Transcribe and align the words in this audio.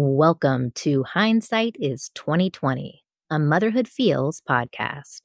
Welcome 0.00 0.70
to 0.76 1.02
Hindsight 1.02 1.74
is 1.80 2.12
2020, 2.14 3.02
a 3.30 3.38
Motherhood 3.40 3.88
Feels 3.88 4.40
podcast. 4.48 5.22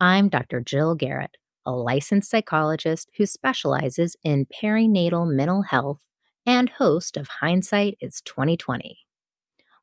I'm 0.00 0.30
Dr. 0.30 0.62
Jill 0.62 0.94
Garrett, 0.94 1.36
a 1.66 1.72
licensed 1.72 2.30
psychologist 2.30 3.10
who 3.18 3.26
specializes 3.26 4.16
in 4.24 4.46
perinatal 4.46 5.30
mental 5.30 5.60
health 5.60 6.00
and 6.46 6.70
host 6.70 7.18
of 7.18 7.28
Hindsight 7.28 7.98
is 8.00 8.22
2020. 8.22 9.00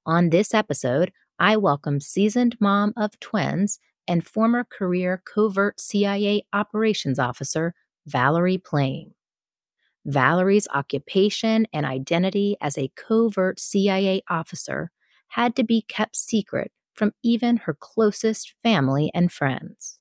On 0.07 0.31
this 0.31 0.55
episode, 0.55 1.11
I 1.37 1.55
welcome 1.55 1.99
seasoned 1.99 2.57
mom 2.59 2.93
of 2.97 3.19
twins 3.19 3.77
and 4.07 4.25
former 4.25 4.63
career 4.63 5.21
covert 5.31 5.79
CIA 5.79 6.43
operations 6.51 7.19
officer 7.19 7.75
Valerie 8.07 8.57
Plame. 8.57 9.13
Valerie's 10.05 10.67
occupation 10.73 11.65
and 11.71 11.85
identity 11.85 12.57
as 12.59 12.77
a 12.77 12.91
covert 12.95 13.59
CIA 13.59 14.21
officer 14.29 14.91
had 15.29 15.55
to 15.55 15.63
be 15.63 15.81
kept 15.81 16.15
secret 16.15 16.71
from 16.93 17.13
even 17.23 17.57
her 17.57 17.73
closest 17.73 18.53
family 18.63 19.09
and 19.13 19.31
friends. 19.31 19.99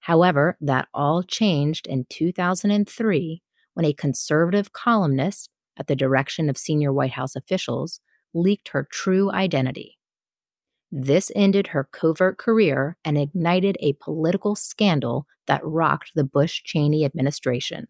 However, 0.00 0.56
that 0.60 0.88
all 0.94 1.22
changed 1.22 1.86
in 1.86 2.06
2003 2.08 3.42
when 3.74 3.84
a 3.84 3.92
conservative 3.92 4.72
columnist, 4.72 5.50
at 5.76 5.86
the 5.86 5.96
direction 5.96 6.48
of 6.48 6.56
senior 6.56 6.92
White 6.92 7.12
House 7.12 7.36
officials, 7.36 8.00
leaked 8.32 8.68
her 8.68 8.88
true 8.90 9.30
identity. 9.30 9.98
This 10.90 11.30
ended 11.34 11.68
her 11.68 11.88
covert 11.92 12.38
career 12.38 12.96
and 13.04 13.18
ignited 13.18 13.76
a 13.80 13.94
political 13.94 14.54
scandal 14.54 15.26
that 15.46 15.60
rocked 15.64 16.12
the 16.14 16.24
Bush 16.24 16.62
Cheney 16.64 17.04
administration. 17.04 17.88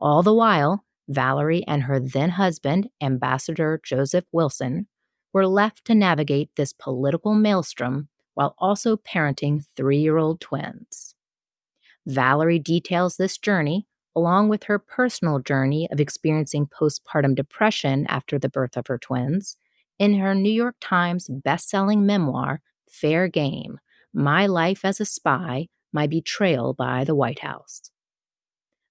All 0.00 0.22
the 0.22 0.34
while, 0.34 0.84
Valerie 1.08 1.64
and 1.66 1.84
her 1.84 1.98
then 1.98 2.30
husband, 2.30 2.88
Ambassador 3.00 3.80
Joseph 3.82 4.24
Wilson, 4.30 4.86
were 5.32 5.46
left 5.46 5.84
to 5.86 5.94
navigate 5.94 6.50
this 6.56 6.72
political 6.72 7.34
maelstrom 7.34 8.08
while 8.34 8.54
also 8.58 8.96
parenting 8.96 9.64
three 9.76 9.98
year 9.98 10.16
old 10.16 10.40
twins. 10.40 11.14
Valerie 12.06 12.58
details 12.58 13.16
this 13.16 13.36
journey, 13.36 13.86
along 14.14 14.48
with 14.48 14.64
her 14.64 14.78
personal 14.78 15.40
journey 15.40 15.88
of 15.90 16.00
experiencing 16.00 16.66
postpartum 16.66 17.34
depression 17.34 18.06
after 18.06 18.38
the 18.38 18.48
birth 18.48 18.76
of 18.76 18.86
her 18.86 18.98
twins, 18.98 19.56
in 19.98 20.14
her 20.18 20.34
New 20.34 20.52
York 20.52 20.76
Times 20.80 21.28
best-selling 21.28 22.06
memoir, 22.06 22.60
Fair 22.88 23.28
Game 23.28 23.80
My 24.14 24.46
Life 24.46 24.84
as 24.84 25.00
a 25.00 25.04
Spy 25.04 25.68
My 25.92 26.06
Betrayal 26.06 26.74
by 26.74 27.04
the 27.04 27.14
White 27.16 27.40
House. 27.40 27.90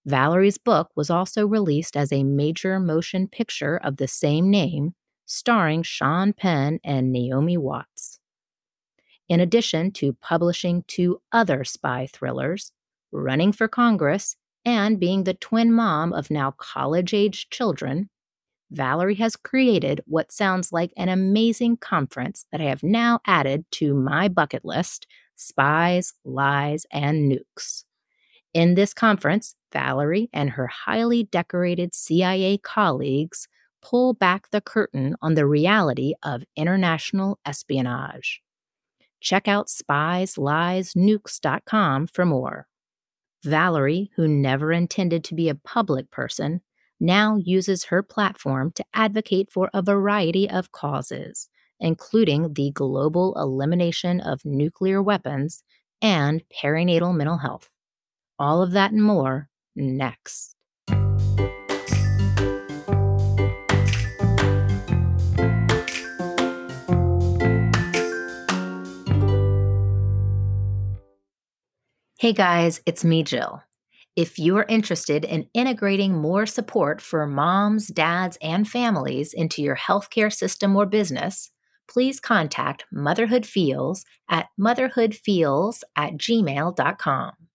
Valerie's 0.08 0.58
book 0.58 0.89
was 0.95 1.09
also 1.09 1.45
released 1.45 1.97
as 1.97 2.11
a 2.11 2.23
major 2.23 2.80
motion 2.80 3.27
picture 3.27 3.77
of 3.77 3.97
the 3.97 4.08
same 4.08 4.49
name, 4.49 4.95
starring 5.25 5.83
Sean 5.83 6.33
Penn 6.33 6.80
and 6.83 7.11
Naomi 7.11 7.58
Watts. 7.58 8.19
In 9.27 9.41
addition 9.41 9.91
to 9.91 10.14
publishing 10.14 10.86
two 10.88 11.22
other 11.33 11.66
spy 11.66 12.08
thrillers, 12.08 12.72
Running 13.11 13.52
for 13.52 13.67
Congress 13.67 14.36
and 14.66 14.99
being 14.99 15.23
the 15.23 15.33
twin 15.33 15.72
mom 15.72 16.11
of 16.14 16.30
now 16.30 16.52
college 16.52 17.14
aged 17.14 17.52
children, 17.52 18.09
Valerie 18.69 19.16
has 19.16 19.38
created 19.38 20.02
what 20.05 20.31
sounds 20.31 20.73
like 20.73 20.92
an 20.97 21.08
amazing 21.08 21.77
conference 21.77 22.45
that 22.52 22.59
I 22.59 22.66
have 22.66 22.83
now 22.83 23.19
added 23.25 23.66
to 23.73 23.94
my 23.94 24.27
bucket 24.27 24.66
list 24.66 25.08
Spies, 25.36 26.14
Lies, 26.25 26.86
and 26.92 27.31
Nukes. 27.31 27.83
In 28.53 28.75
this 28.75 28.94
conference, 28.94 29.55
Valerie 29.71 30.29
and 30.33 30.49
her 30.51 30.67
highly 30.67 31.23
decorated 31.23 31.93
CIA 31.93 32.57
colleagues 32.57 33.47
pull 33.81 34.13
back 34.13 34.49
the 34.49 34.61
curtain 34.61 35.15
on 35.21 35.35
the 35.35 35.45
reality 35.45 36.13
of 36.23 36.43
international 36.55 37.39
espionage. 37.45 38.41
Check 39.19 39.47
out 39.47 39.67
spiesliesnukes.com 39.67 42.07
for 42.07 42.25
more. 42.25 42.67
Valerie, 43.43 44.09
who 44.15 44.27
never 44.27 44.71
intended 44.71 45.23
to 45.23 45.36
be 45.36 45.49
a 45.49 45.55
public 45.55 46.11
person, 46.11 46.61
now 46.99 47.37
uses 47.37 47.86
her 47.86 48.02
platform 48.02 48.71
to 48.71 48.86
advocate 48.93 49.52
for 49.52 49.69
a 49.73 49.81
variety 49.81 50.49
of 50.49 50.71
causes, 50.71 51.49
including 51.80 52.53
the 52.53 52.71
global 52.71 53.39
elimination 53.39 54.19
of 54.19 54.43
nuclear 54.43 55.02
weapons 55.02 55.63
and 56.02 56.43
perinatal 56.49 57.15
mental 57.15 57.37
health. 57.37 57.69
All 58.39 58.61
of 58.61 58.71
that 58.71 58.92
and 58.92 59.02
more 59.02 59.49
next. 59.77 60.55
Hey 72.20 72.33
guys, 72.33 72.82
it's 72.86 73.05
me, 73.05 73.23
Jill. 73.23 73.61
If 74.16 74.39
you 74.39 74.58
are 74.58 74.66
interested 74.67 75.23
in 75.23 75.48
integrating 75.54 76.17
more 76.17 76.48
support 76.48 76.99
for 76.99 77.27
moms, 77.27 77.87
dads, 77.87 78.37
and 78.42 78.67
families 78.67 79.32
into 79.32 79.61
your 79.61 79.76
healthcare 79.76 80.33
system 80.33 80.76
or 80.76 80.87
business, 80.87 81.52
please 81.87 82.20
contact 82.20 82.86
Motherhood 82.92 83.45
Feels 83.45 84.04
at 84.27 84.48
motherhoodfeels 84.60 85.83
at 85.95 86.14
gmail.com. 86.14 87.46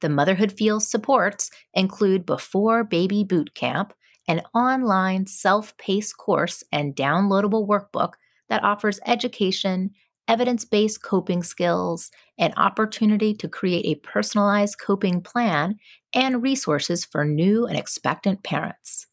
The 0.00 0.08
Motherhood 0.08 0.52
Feels 0.52 0.88
supports 0.88 1.50
include 1.74 2.26
Before 2.26 2.84
Baby 2.84 3.24
Boot 3.24 3.54
Camp, 3.54 3.92
an 4.26 4.42
online 4.54 5.26
self 5.26 5.76
paced 5.76 6.16
course 6.16 6.62
and 6.72 6.96
downloadable 6.96 7.66
workbook 7.66 8.12
that 8.48 8.64
offers 8.64 9.00
education, 9.06 9.90
evidence 10.26 10.64
based 10.64 11.02
coping 11.02 11.42
skills, 11.42 12.10
an 12.38 12.52
opportunity 12.56 13.34
to 13.34 13.48
create 13.48 13.84
a 13.84 14.00
personalized 14.00 14.78
coping 14.78 15.20
plan, 15.20 15.76
and 16.14 16.42
resources 16.42 17.04
for 17.04 17.24
new 17.24 17.66
and 17.66 17.76
expectant 17.76 18.42
parents. 18.42 19.06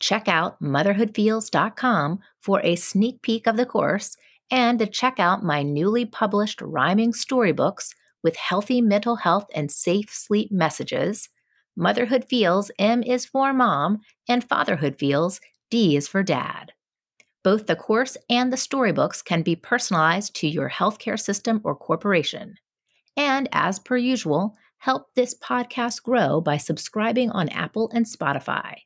Check 0.00 0.28
out 0.28 0.60
motherhoodfeels.com 0.62 2.18
for 2.40 2.60
a 2.62 2.76
sneak 2.76 3.22
peek 3.22 3.46
of 3.46 3.56
the 3.56 3.66
course 3.66 4.16
and 4.50 4.78
to 4.78 4.86
check 4.86 5.18
out 5.18 5.42
my 5.42 5.62
newly 5.62 6.04
published 6.04 6.60
rhyming 6.60 7.12
storybooks 7.12 7.94
with 8.24 8.34
healthy 8.34 8.80
mental 8.80 9.16
health 9.16 9.46
and 9.54 9.70
safe 9.70 10.12
sleep 10.12 10.50
messages. 10.50 11.28
Motherhood 11.76 12.24
Feels 12.24 12.70
M 12.78 13.02
is 13.02 13.24
for 13.26 13.52
mom, 13.52 14.00
and 14.28 14.42
Fatherhood 14.42 14.96
Feels 14.98 15.40
D 15.70 15.96
is 15.96 16.08
for 16.08 16.22
dad. 16.22 16.72
Both 17.44 17.66
the 17.66 17.76
course 17.76 18.16
and 18.30 18.52
the 18.52 18.56
storybooks 18.56 19.20
can 19.20 19.42
be 19.42 19.54
personalized 19.54 20.34
to 20.36 20.48
your 20.48 20.70
healthcare 20.70 21.20
system 21.20 21.60
or 21.62 21.76
corporation. 21.76 22.56
And 23.16 23.48
as 23.52 23.78
per 23.78 23.96
usual, 23.96 24.56
help 24.78 25.14
this 25.14 25.34
podcast 25.34 26.02
grow 26.02 26.40
by 26.40 26.56
subscribing 26.56 27.30
on 27.30 27.50
Apple 27.50 27.90
and 27.94 28.06
Spotify. 28.06 28.76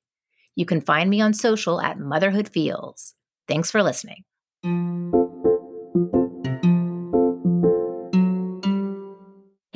You 0.56 0.66
can 0.66 0.80
find 0.80 1.08
me 1.08 1.20
on 1.20 1.34
social 1.34 1.80
at 1.80 2.00
Motherhood 2.00 2.48
Feels. 2.48 3.14
Thanks 3.46 3.70
for 3.70 3.82
listening. 3.82 4.24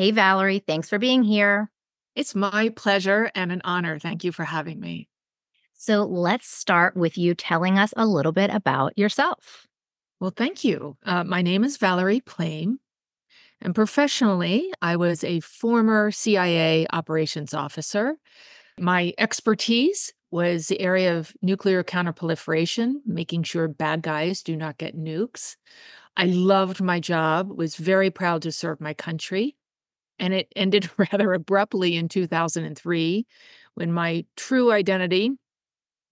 Hey, 0.02 0.10
Valerie, 0.10 0.58
thanks 0.58 0.88
for 0.88 0.98
being 0.98 1.22
here. 1.22 1.70
It's 2.16 2.34
my 2.34 2.70
pleasure 2.70 3.30
and 3.36 3.52
an 3.52 3.60
honor. 3.62 4.00
Thank 4.00 4.24
you 4.24 4.32
for 4.32 4.42
having 4.42 4.80
me. 4.80 5.06
So 5.74 6.02
let's 6.02 6.48
start 6.48 6.96
with 6.96 7.16
you 7.16 7.36
telling 7.36 7.78
us 7.78 7.94
a 7.96 8.04
little 8.04 8.32
bit 8.32 8.50
about 8.50 8.98
yourself. 8.98 9.68
Well, 10.18 10.32
thank 10.36 10.64
you. 10.64 10.96
Uh, 11.06 11.22
my 11.22 11.40
name 11.40 11.62
is 11.62 11.76
Valerie 11.76 12.18
Plame, 12.18 12.80
and 13.60 13.76
professionally, 13.76 14.72
I 14.82 14.96
was 14.96 15.22
a 15.22 15.38
former 15.38 16.10
CIA 16.10 16.84
operations 16.92 17.54
officer. 17.54 18.16
My 18.80 19.14
expertise 19.18 20.12
was 20.32 20.66
the 20.66 20.80
area 20.80 21.16
of 21.16 21.32
nuclear 21.42 21.84
counterproliferation, 21.84 22.94
making 23.06 23.44
sure 23.44 23.68
bad 23.68 24.02
guys 24.02 24.42
do 24.42 24.56
not 24.56 24.78
get 24.78 24.98
nukes. 24.98 25.54
I 26.16 26.24
loved 26.24 26.80
my 26.80 26.98
job, 26.98 27.56
was 27.56 27.76
very 27.76 28.10
proud 28.10 28.42
to 28.42 28.50
serve 28.50 28.80
my 28.80 28.94
country 28.94 29.54
and 30.18 30.34
it 30.34 30.52
ended 30.56 30.90
rather 30.96 31.32
abruptly 31.32 31.96
in 31.96 32.08
2003 32.08 33.26
when 33.74 33.92
my 33.92 34.24
true 34.36 34.70
identity 34.72 35.32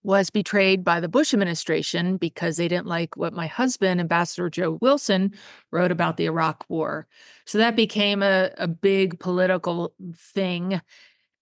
was 0.03 0.29
betrayed 0.29 0.83
by 0.83 0.99
the 0.99 1.07
Bush 1.07 1.33
administration 1.33 2.17
because 2.17 2.57
they 2.57 2.67
didn't 2.67 2.87
like 2.87 3.15
what 3.17 3.33
my 3.33 3.47
husband, 3.47 3.99
Ambassador 3.99 4.49
Joe 4.49 4.79
Wilson, 4.81 5.33
wrote 5.71 5.91
about 5.91 6.17
the 6.17 6.25
Iraq 6.25 6.65
War. 6.69 7.07
So 7.45 7.59
that 7.59 7.75
became 7.75 8.23
a, 8.23 8.49
a 8.57 8.67
big 8.67 9.19
political 9.19 9.93
thing. 10.15 10.81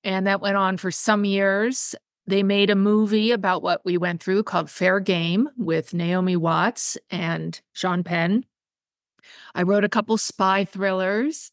And 0.03 0.27
that 0.27 0.41
went 0.41 0.57
on 0.57 0.77
for 0.77 0.91
some 0.91 1.23
years. 1.23 1.95
They 2.27 2.43
made 2.43 2.69
a 2.69 2.75
movie 2.75 3.31
about 3.31 3.63
what 3.63 3.81
we 3.85 3.97
went 3.97 4.21
through 4.21 4.43
called 4.43 4.69
Fair 4.69 4.99
Game 4.99 5.49
with 5.57 5.93
Naomi 5.93 6.35
Watts 6.35 6.97
and 7.09 7.59
Sean 7.73 8.03
Penn. 8.03 8.45
I 9.55 9.63
wrote 9.63 9.83
a 9.83 9.89
couple 9.89 10.17
spy 10.17 10.65
thrillers 10.65 11.51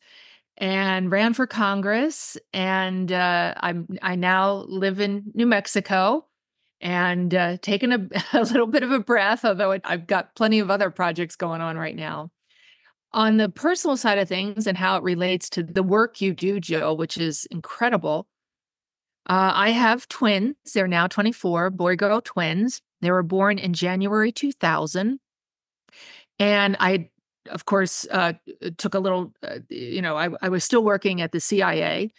and 0.58 1.10
ran 1.10 1.34
for 1.34 1.46
Congress. 1.46 2.36
And 2.52 3.12
uh, 3.12 3.54
I'm 3.56 3.86
I 4.02 4.16
now 4.16 4.64
live 4.68 5.00
in 5.00 5.24
New 5.34 5.46
Mexico, 5.46 6.26
and 6.80 7.34
uh, 7.34 7.56
taken 7.58 7.92
a, 7.92 8.08
a 8.38 8.42
little 8.42 8.66
bit 8.66 8.82
of 8.82 8.92
a 8.92 9.00
breath, 9.00 9.44
although 9.44 9.78
I've 9.84 10.06
got 10.06 10.34
plenty 10.34 10.58
of 10.58 10.70
other 10.70 10.90
projects 10.90 11.36
going 11.36 11.60
on 11.60 11.76
right 11.76 11.96
now. 11.96 12.30
On 13.12 13.38
the 13.38 13.48
personal 13.48 13.96
side 13.96 14.18
of 14.18 14.28
things 14.28 14.66
and 14.66 14.76
how 14.76 14.96
it 14.96 15.02
relates 15.02 15.48
to 15.50 15.62
the 15.62 15.82
work 15.82 16.20
you 16.20 16.34
do, 16.34 16.60
Joe, 16.60 16.92
which 16.92 17.16
is 17.16 17.46
incredible. 17.50 18.26
Uh, 19.28 19.52
I 19.54 19.70
have 19.70 20.06
twins. 20.08 20.54
They're 20.74 20.86
now 20.86 21.06
24, 21.06 21.70
boy 21.70 21.96
girl 21.96 22.20
twins. 22.20 22.82
They 23.00 23.10
were 23.10 23.22
born 23.22 23.58
in 23.58 23.72
January 23.72 24.32
2000. 24.32 25.18
And 26.38 26.76
I, 26.78 27.08
of 27.48 27.64
course, 27.64 28.06
uh, 28.10 28.34
took 28.78 28.94
a 28.94 28.98
little, 28.98 29.32
uh, 29.43 29.58
you 29.69 30.02
know, 30.02 30.16
I, 30.16 30.28
I 30.43 30.48
was 30.48 30.64
still 30.64 30.84
working 30.84 31.20
at 31.20 31.32
the 31.32 31.40
CIA. 31.40 32.10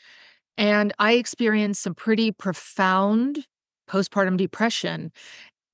And 0.57 0.93
I 0.97 1.13
experienced 1.13 1.83
some 1.83 1.93
pretty 1.93 2.31
profound 2.31 3.45
postpartum 3.89 4.37
depression, 4.37 5.11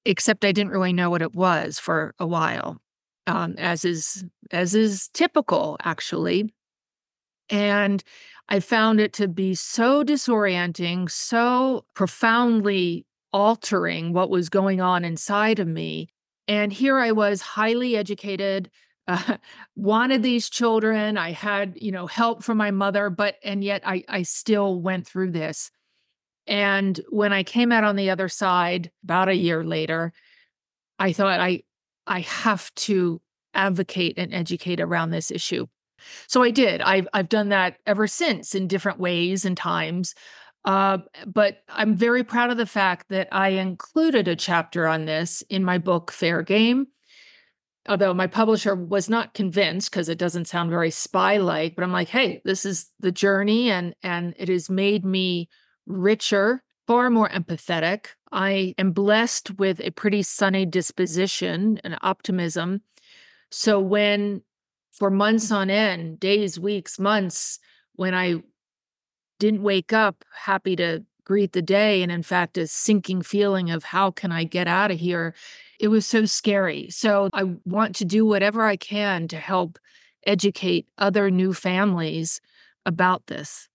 except 0.06 0.46
I 0.46 0.52
didn't 0.52 0.72
really 0.72 0.94
know 0.94 1.10
what 1.10 1.22
it 1.22 1.34
was 1.34 1.80
for 1.80 2.14
a 2.20 2.28
while, 2.28 2.82
um, 3.28 3.56
as 3.58 3.86
is 3.86 4.26
as 4.52 4.76
is 4.76 5.10
typical, 5.14 5.78
actually. 5.84 6.54
And 7.50 8.04
I 8.50 8.60
found 8.60 9.00
it 9.00 9.14
to 9.14 9.28
be 9.28 9.56
so 9.56 10.04
disorienting, 10.04 11.10
so 11.10 11.86
profoundly 11.94 13.06
altering 13.32 14.14
what 14.14 14.30
was 14.30 14.50
going 14.50 14.82
on 14.82 15.06
inside 15.06 15.60
of 15.60 15.68
me. 15.68 16.10
And 16.48 16.74
here 16.74 17.00
I 17.00 17.12
was, 17.12 17.42
highly 17.42 17.96
educated, 17.96 18.70
uh, 19.08 19.38
wanted 19.76 20.24
these 20.24 20.50
children. 20.50 21.18
I 21.18 21.32
had, 21.32 21.78
you 21.82 21.92
know, 21.92 22.08
help 22.08 22.44
from 22.44 22.58
my 22.58 22.72
mother, 22.72 23.10
but 23.10 23.36
and 23.44 23.64
yet 23.64 23.82
I 23.86 24.04
I 24.08 24.24
still 24.24 24.82
went 24.82 25.08
through 25.08 25.32
this. 25.32 25.72
And 26.48 27.00
when 27.10 27.32
I 27.32 27.44
came 27.44 27.72
out 27.72 27.84
on 27.84 27.96
the 27.96 28.10
other 28.10 28.30
side 28.30 28.92
about 29.04 29.30
a 29.30 29.36
year 29.36 29.64
later, 29.64 30.14
I 31.00 31.14
thought 31.14 31.40
I 31.40 31.64
I 32.08 32.22
have 32.22 32.74
to 32.76 33.22
advocate 33.54 34.16
and 34.18 34.34
educate 34.34 34.80
around 34.80 35.12
this 35.12 35.32
issue. 35.32 35.68
So 36.28 36.44
I 36.44 36.52
did. 36.52 36.82
I've 36.82 37.08
I've 37.14 37.30
done 37.30 37.50
that 37.50 37.78
ever 37.86 38.08
since 38.08 38.56
in 38.56 38.68
different 38.68 39.00
ways 39.00 39.46
and 39.46 39.56
times. 39.56 40.16
Uh, 40.66 41.00
but 41.26 41.58
I'm 41.68 41.96
very 41.96 42.24
proud 42.24 42.50
of 42.50 42.58
the 42.58 42.66
fact 42.66 43.10
that 43.10 43.28
I 43.34 43.50
included 43.50 44.30
a 44.30 44.36
chapter 44.36 44.88
on 44.88 45.06
this 45.06 45.44
in 45.50 45.66
my 45.66 45.78
book 45.78 46.12
Fair 46.12 46.42
Game. 46.42 46.88
Although 47.88 48.14
my 48.14 48.28
publisher 48.28 48.76
was 48.76 49.10
not 49.10 49.34
convinced 49.34 49.92
because 49.92 50.08
it 50.08 50.18
doesn't 50.18 50.48
sound 50.48 50.70
very 50.70 50.90
spy-like, 50.90 51.76
but 51.76 51.84
I'm 51.84 51.92
like, 51.92 52.08
hey, 52.08 52.42
this 52.46 52.66
is 52.66 52.90
the 53.00 53.12
journey, 53.12 53.70
and 53.70 53.94
and 54.02 54.34
it 54.38 54.48
has 54.48 54.70
made 54.70 55.04
me 55.04 55.50
richer, 55.86 56.64
far 56.88 57.10
more 57.10 57.30
empathetic. 57.30 58.08
I 58.32 58.74
am 58.78 58.92
blessed 58.94 59.58
with 59.60 59.82
a 59.82 59.92
pretty 59.92 60.24
sunny 60.24 60.66
disposition 60.66 61.80
and 61.84 61.98
optimism. 62.02 62.82
So 63.52 63.80
when 63.80 64.44
for 64.92 65.10
months 65.10 65.52
on 65.52 65.70
end, 65.70 66.20
days, 66.20 66.60
weeks, 66.60 66.98
months, 67.00 67.60
when 67.96 68.14
I 68.14 68.42
didn't 69.40 69.64
wake 69.64 69.92
up 69.92 70.24
happy 70.34 70.76
to 70.78 71.04
greet 71.26 71.54
the 71.54 71.62
day 71.62 72.02
and 72.04 72.12
in 72.12 72.24
fact 72.24 72.58
a 72.58 72.68
sinking 72.68 73.22
feeling 73.22 73.70
of 73.72 73.84
how 73.84 74.12
can 74.12 74.32
I 74.32 74.44
get 74.44 74.68
out 74.68 74.92
of 74.92 75.00
here, 75.00 75.34
it 75.80 75.88
was 75.88 76.06
so 76.06 76.26
scary. 76.26 76.90
So 76.90 77.30
I 77.34 77.56
want 77.66 77.96
to 77.98 78.06
do 78.06 78.26
whatever 78.26 78.64
I 78.64 78.76
can 78.76 79.28
to 79.30 79.38
help 79.38 79.80
educate 80.26 80.88
other 80.98 81.30
new 81.30 81.54
families 81.54 82.40
about 82.86 83.28
this. 83.28 83.68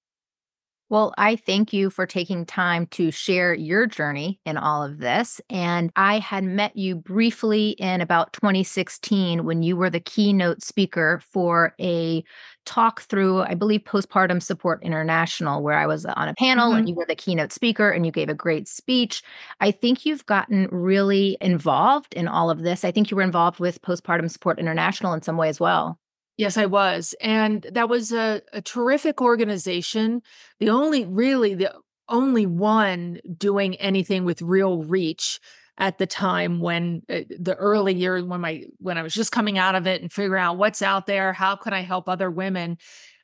Well, 0.90 1.12
I 1.18 1.36
thank 1.36 1.74
you 1.74 1.90
for 1.90 2.06
taking 2.06 2.46
time 2.46 2.86
to 2.92 3.10
share 3.10 3.52
your 3.52 3.86
journey 3.86 4.40
in 4.46 4.56
all 4.56 4.82
of 4.82 4.98
this. 4.98 5.38
And 5.50 5.92
I 5.96 6.18
had 6.18 6.44
met 6.44 6.76
you 6.76 6.96
briefly 6.96 7.70
in 7.72 8.00
about 8.00 8.32
2016 8.32 9.44
when 9.44 9.62
you 9.62 9.76
were 9.76 9.90
the 9.90 10.00
keynote 10.00 10.62
speaker 10.62 11.20
for 11.30 11.74
a 11.78 12.24
talk 12.64 13.02
through, 13.02 13.42
I 13.42 13.52
believe, 13.52 13.82
Postpartum 13.84 14.42
Support 14.42 14.82
International, 14.82 15.62
where 15.62 15.76
I 15.76 15.86
was 15.86 16.06
on 16.06 16.28
a 16.28 16.34
panel 16.34 16.70
mm-hmm. 16.70 16.78
and 16.78 16.88
you 16.88 16.94
were 16.94 17.06
the 17.06 17.14
keynote 17.14 17.52
speaker 17.52 17.90
and 17.90 18.06
you 18.06 18.12
gave 18.12 18.30
a 18.30 18.34
great 18.34 18.66
speech. 18.66 19.22
I 19.60 19.70
think 19.72 20.06
you've 20.06 20.24
gotten 20.24 20.68
really 20.70 21.36
involved 21.42 22.14
in 22.14 22.28
all 22.28 22.48
of 22.48 22.62
this. 22.62 22.82
I 22.82 22.92
think 22.92 23.10
you 23.10 23.16
were 23.18 23.22
involved 23.22 23.60
with 23.60 23.82
Postpartum 23.82 24.30
Support 24.30 24.58
International 24.58 25.12
in 25.12 25.20
some 25.20 25.36
way 25.36 25.50
as 25.50 25.60
well. 25.60 25.98
Yes, 26.38 26.56
I 26.56 26.66
was. 26.66 27.14
And 27.20 27.66
that 27.72 27.88
was 27.88 28.12
a, 28.12 28.40
a 28.52 28.62
terrific 28.62 29.20
organization. 29.20 30.22
The 30.60 30.70
only, 30.70 31.04
really, 31.04 31.54
the 31.54 31.74
only 32.08 32.46
one 32.46 33.18
doing 33.36 33.74
anything 33.76 34.24
with 34.24 34.40
real 34.40 34.84
reach 34.84 35.40
at 35.78 35.98
the 35.98 36.06
time 36.06 36.60
when 36.60 37.02
uh, 37.10 37.20
the 37.38 37.56
early 37.56 37.94
years 37.94 38.24
when 38.24 38.40
my 38.40 38.64
when 38.78 38.96
I 38.98 39.02
was 39.02 39.14
just 39.14 39.30
coming 39.30 39.58
out 39.58 39.74
of 39.74 39.86
it 39.86 40.00
and 40.00 40.12
figuring 40.12 40.42
out 40.42 40.58
what's 40.58 40.80
out 40.80 41.06
there, 41.06 41.32
how 41.32 41.56
can 41.56 41.72
I 41.74 41.82
help 41.82 42.08
other 42.08 42.30
women? 42.30 42.78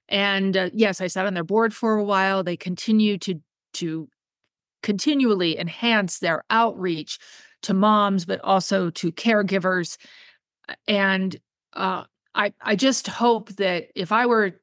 And 0.09 0.57
uh, 0.57 0.71
yes, 0.73 1.01
I 1.01 1.07
sat 1.07 1.27
on 1.27 1.35
their 1.35 1.45
board 1.45 1.75
for 1.75 1.95
a 1.97 2.05
while. 2.05 2.43
They 2.45 2.57
continue 2.57 3.17
to 3.19 3.41
to 3.75 4.09
continually 4.83 5.59
enhance 5.59 6.19
their 6.19 6.45
outreach 6.51 7.19
to 7.63 7.75
moms, 7.75 8.25
but 8.25 8.41
also 8.43 8.91
to 8.91 9.13
caregivers. 9.13 9.97
And 10.89 11.37
uh, 11.75 12.05
I 12.35 12.53
I 12.61 12.77
just 12.77 13.07
hope 13.07 13.51
that 13.57 13.89
if 13.95 14.13
I 14.13 14.27
were 14.27 14.61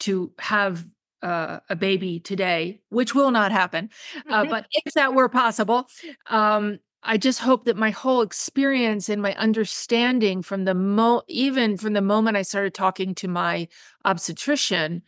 to 0.00 0.32
have 0.38 0.84
uh, 1.22 1.60
a 1.70 1.76
baby 1.76 2.20
today, 2.20 2.80
which 2.88 3.14
will 3.14 3.30
not 3.30 3.52
happen, 3.52 3.90
uh, 4.28 4.44
but 4.50 4.66
if 4.72 4.94
that 4.94 5.14
were 5.14 5.28
possible, 5.28 5.88
um, 6.28 6.78
I 7.04 7.16
just 7.18 7.40
hope 7.40 7.64
that 7.64 7.76
my 7.76 7.90
whole 7.90 8.22
experience 8.22 9.08
and 9.08 9.20
my 9.22 9.34
understanding 9.36 10.42
from 10.42 10.64
the 10.64 10.74
mo 10.74 11.22
even 11.28 11.76
from 11.76 11.94
the 11.94 12.00
moment 12.02 12.36
I 12.36 12.42
started 12.42 12.74
talking 12.74 13.14
to 13.16 13.28
my 13.28 13.68
obstetrician 14.04 15.02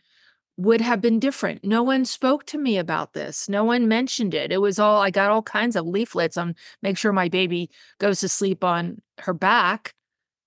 would 0.57 0.81
have 0.81 1.01
been 1.01 1.19
different. 1.19 1.63
No 1.65 1.83
one 1.83 2.05
spoke 2.05 2.45
to 2.47 2.57
me 2.57 2.77
about 2.77 3.13
this. 3.13 3.49
No 3.49 3.63
one 3.65 3.87
mentioned 3.89 4.33
it. 4.33 4.51
It 4.51 4.61
was 4.61 4.79
all 4.79 5.01
I 5.01 5.11
got 5.11 5.31
all 5.31 5.41
kinds 5.43 5.75
of 5.75 5.85
leaflets 5.85 6.37
on 6.37 6.55
make 6.81 6.97
sure 6.97 7.11
my 7.13 7.27
baby 7.29 7.69
goes 7.99 8.21
to 8.21 8.29
sleep 8.29 8.63
on 8.63 9.01
her 9.19 9.33
back 9.33 9.93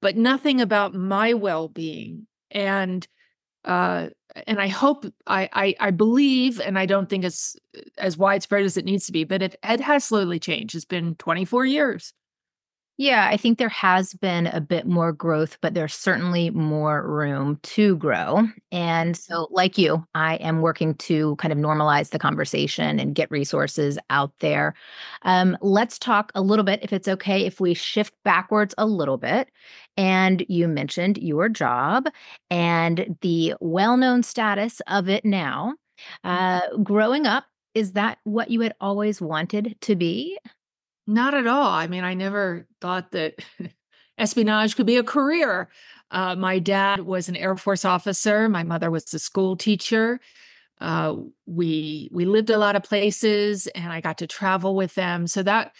but 0.00 0.16
nothing 0.16 0.60
about 0.60 0.94
my 0.94 1.34
well-being 1.34 2.26
and 2.50 3.06
uh 3.64 4.08
and 4.46 4.60
i 4.60 4.68
hope 4.68 5.04
I, 5.26 5.48
I 5.52 5.74
i 5.80 5.90
believe 5.90 6.60
and 6.60 6.78
i 6.78 6.86
don't 6.86 7.08
think 7.08 7.24
it's 7.24 7.56
uh, 7.76 7.80
as 7.98 8.16
widespread 8.16 8.64
as 8.64 8.76
it 8.76 8.84
needs 8.84 9.06
to 9.06 9.12
be 9.12 9.24
but 9.24 9.42
it, 9.42 9.56
it 9.62 9.80
has 9.80 10.04
slowly 10.04 10.38
changed. 10.38 10.74
It's 10.74 10.84
been 10.84 11.14
24 11.16 11.66
years 11.66 12.12
yeah, 13.00 13.28
I 13.30 13.36
think 13.36 13.58
there 13.58 13.68
has 13.68 14.12
been 14.14 14.48
a 14.48 14.60
bit 14.60 14.84
more 14.84 15.12
growth, 15.12 15.56
but 15.60 15.72
there's 15.72 15.94
certainly 15.94 16.50
more 16.50 17.08
room 17.08 17.60
to 17.62 17.94
grow. 17.96 18.48
And 18.72 19.16
so, 19.16 19.46
like 19.52 19.78
you, 19.78 20.04
I 20.16 20.34
am 20.36 20.62
working 20.62 20.96
to 20.96 21.36
kind 21.36 21.52
of 21.52 21.58
normalize 21.60 22.10
the 22.10 22.18
conversation 22.18 22.98
and 22.98 23.14
get 23.14 23.30
resources 23.30 24.00
out 24.10 24.32
there. 24.40 24.74
Um, 25.22 25.56
let's 25.60 25.96
talk 25.96 26.32
a 26.34 26.42
little 26.42 26.64
bit, 26.64 26.80
if 26.82 26.92
it's 26.92 27.06
okay, 27.06 27.46
if 27.46 27.60
we 27.60 27.72
shift 27.72 28.14
backwards 28.24 28.74
a 28.76 28.84
little 28.84 29.16
bit. 29.16 29.48
And 29.96 30.44
you 30.48 30.66
mentioned 30.66 31.18
your 31.18 31.48
job 31.48 32.08
and 32.50 33.16
the 33.20 33.54
well 33.60 33.96
known 33.96 34.24
status 34.24 34.80
of 34.88 35.08
it 35.08 35.24
now. 35.24 35.74
Mm-hmm. 36.24 36.28
Uh, 36.28 36.82
growing 36.82 37.26
up, 37.26 37.44
is 37.74 37.92
that 37.92 38.18
what 38.24 38.50
you 38.50 38.60
had 38.62 38.74
always 38.80 39.20
wanted 39.20 39.76
to 39.82 39.94
be? 39.94 40.36
Not 41.08 41.32
at 41.32 41.46
all. 41.46 41.70
I 41.70 41.86
mean, 41.86 42.04
I 42.04 42.12
never 42.12 42.66
thought 42.82 43.12
that 43.12 43.36
espionage 44.18 44.76
could 44.76 44.84
be 44.84 44.98
a 44.98 45.02
career. 45.02 45.70
Uh, 46.10 46.36
my 46.36 46.58
dad 46.58 47.00
was 47.00 47.30
an 47.30 47.36
Air 47.36 47.56
Force 47.56 47.86
officer. 47.86 48.46
My 48.46 48.62
mother 48.62 48.90
was 48.90 49.12
a 49.14 49.18
school 49.18 49.56
teacher. 49.56 50.20
Uh, 50.82 51.16
we 51.46 52.10
we 52.12 52.26
lived 52.26 52.50
a 52.50 52.58
lot 52.58 52.76
of 52.76 52.82
places, 52.82 53.68
and 53.68 53.90
I 53.90 54.02
got 54.02 54.18
to 54.18 54.26
travel 54.26 54.76
with 54.76 54.94
them. 54.96 55.26
So 55.26 55.42
that 55.44 55.74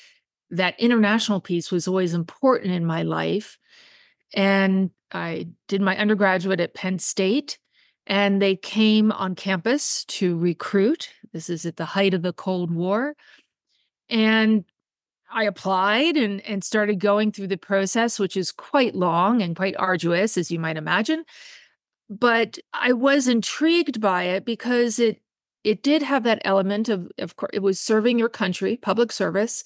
that 0.50 0.80
international 0.80 1.42
piece 1.42 1.70
was 1.70 1.86
always 1.86 2.14
important 2.14 2.72
in 2.72 2.86
my 2.86 3.02
life. 3.02 3.58
And 4.34 4.90
I 5.12 5.48
did 5.68 5.82
my 5.82 5.94
undergraduate 5.98 6.58
at 6.58 6.72
Penn 6.72 6.98
State, 6.98 7.58
and 8.06 8.40
they 8.40 8.56
came 8.56 9.12
on 9.12 9.34
campus 9.34 10.06
to 10.06 10.38
recruit. 10.38 11.10
This 11.34 11.50
is 11.50 11.66
at 11.66 11.76
the 11.76 11.84
height 11.84 12.14
of 12.14 12.22
the 12.22 12.32
Cold 12.32 12.70
War. 12.70 13.14
And 14.08 14.64
I 15.30 15.44
applied 15.44 16.16
and 16.16 16.40
and 16.42 16.64
started 16.64 17.00
going 17.00 17.32
through 17.32 17.48
the 17.48 17.58
process, 17.58 18.18
which 18.18 18.36
is 18.36 18.52
quite 18.52 18.94
long 18.94 19.42
and 19.42 19.56
quite 19.56 19.76
arduous, 19.78 20.36
as 20.36 20.50
you 20.50 20.58
might 20.58 20.76
imagine. 20.76 21.24
But 22.10 22.58
I 22.72 22.92
was 22.92 23.28
intrigued 23.28 24.00
by 24.00 24.24
it 24.24 24.44
because 24.44 24.98
it 24.98 25.20
it 25.64 25.82
did 25.82 26.02
have 26.02 26.24
that 26.24 26.42
element 26.44 26.88
of 26.88 27.10
of 27.18 27.36
course 27.36 27.50
it 27.52 27.62
was 27.62 27.80
serving 27.80 28.18
your 28.18 28.28
country, 28.28 28.76
public 28.76 29.12
service, 29.12 29.64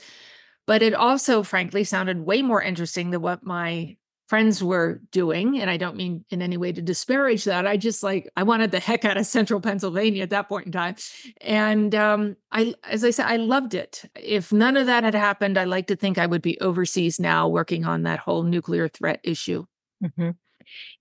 but 0.66 0.82
it 0.82 0.94
also 0.94 1.42
frankly 1.42 1.84
sounded 1.84 2.20
way 2.20 2.42
more 2.42 2.62
interesting 2.62 3.10
than 3.10 3.22
what 3.22 3.44
my 3.44 3.96
friends 4.32 4.64
were 4.64 4.98
doing. 5.10 5.60
And 5.60 5.68
I 5.68 5.76
don't 5.76 5.94
mean 5.94 6.24
in 6.30 6.40
any 6.40 6.56
way 6.56 6.72
to 6.72 6.80
disparage 6.80 7.44
that. 7.44 7.66
I 7.66 7.76
just 7.76 8.02
like, 8.02 8.30
I 8.34 8.44
wanted 8.44 8.70
the 8.70 8.80
heck 8.80 9.04
out 9.04 9.18
of 9.18 9.26
central 9.26 9.60
Pennsylvania 9.60 10.22
at 10.22 10.30
that 10.30 10.48
point 10.48 10.64
in 10.64 10.72
time. 10.72 10.96
And 11.42 11.94
um, 11.94 12.36
I, 12.50 12.74
as 12.88 13.04
I 13.04 13.10
said, 13.10 13.26
I 13.26 13.36
loved 13.36 13.74
it. 13.74 14.10
If 14.16 14.50
none 14.50 14.78
of 14.78 14.86
that 14.86 15.04
had 15.04 15.14
happened, 15.14 15.58
I 15.58 15.64
like 15.64 15.86
to 15.88 15.96
think 15.96 16.16
I 16.16 16.24
would 16.24 16.40
be 16.40 16.58
overseas 16.62 17.20
now 17.20 17.46
working 17.46 17.84
on 17.84 18.04
that 18.04 18.20
whole 18.20 18.42
nuclear 18.42 18.88
threat 18.88 19.20
issue. 19.22 19.66
Mm-hmm. 20.02 20.30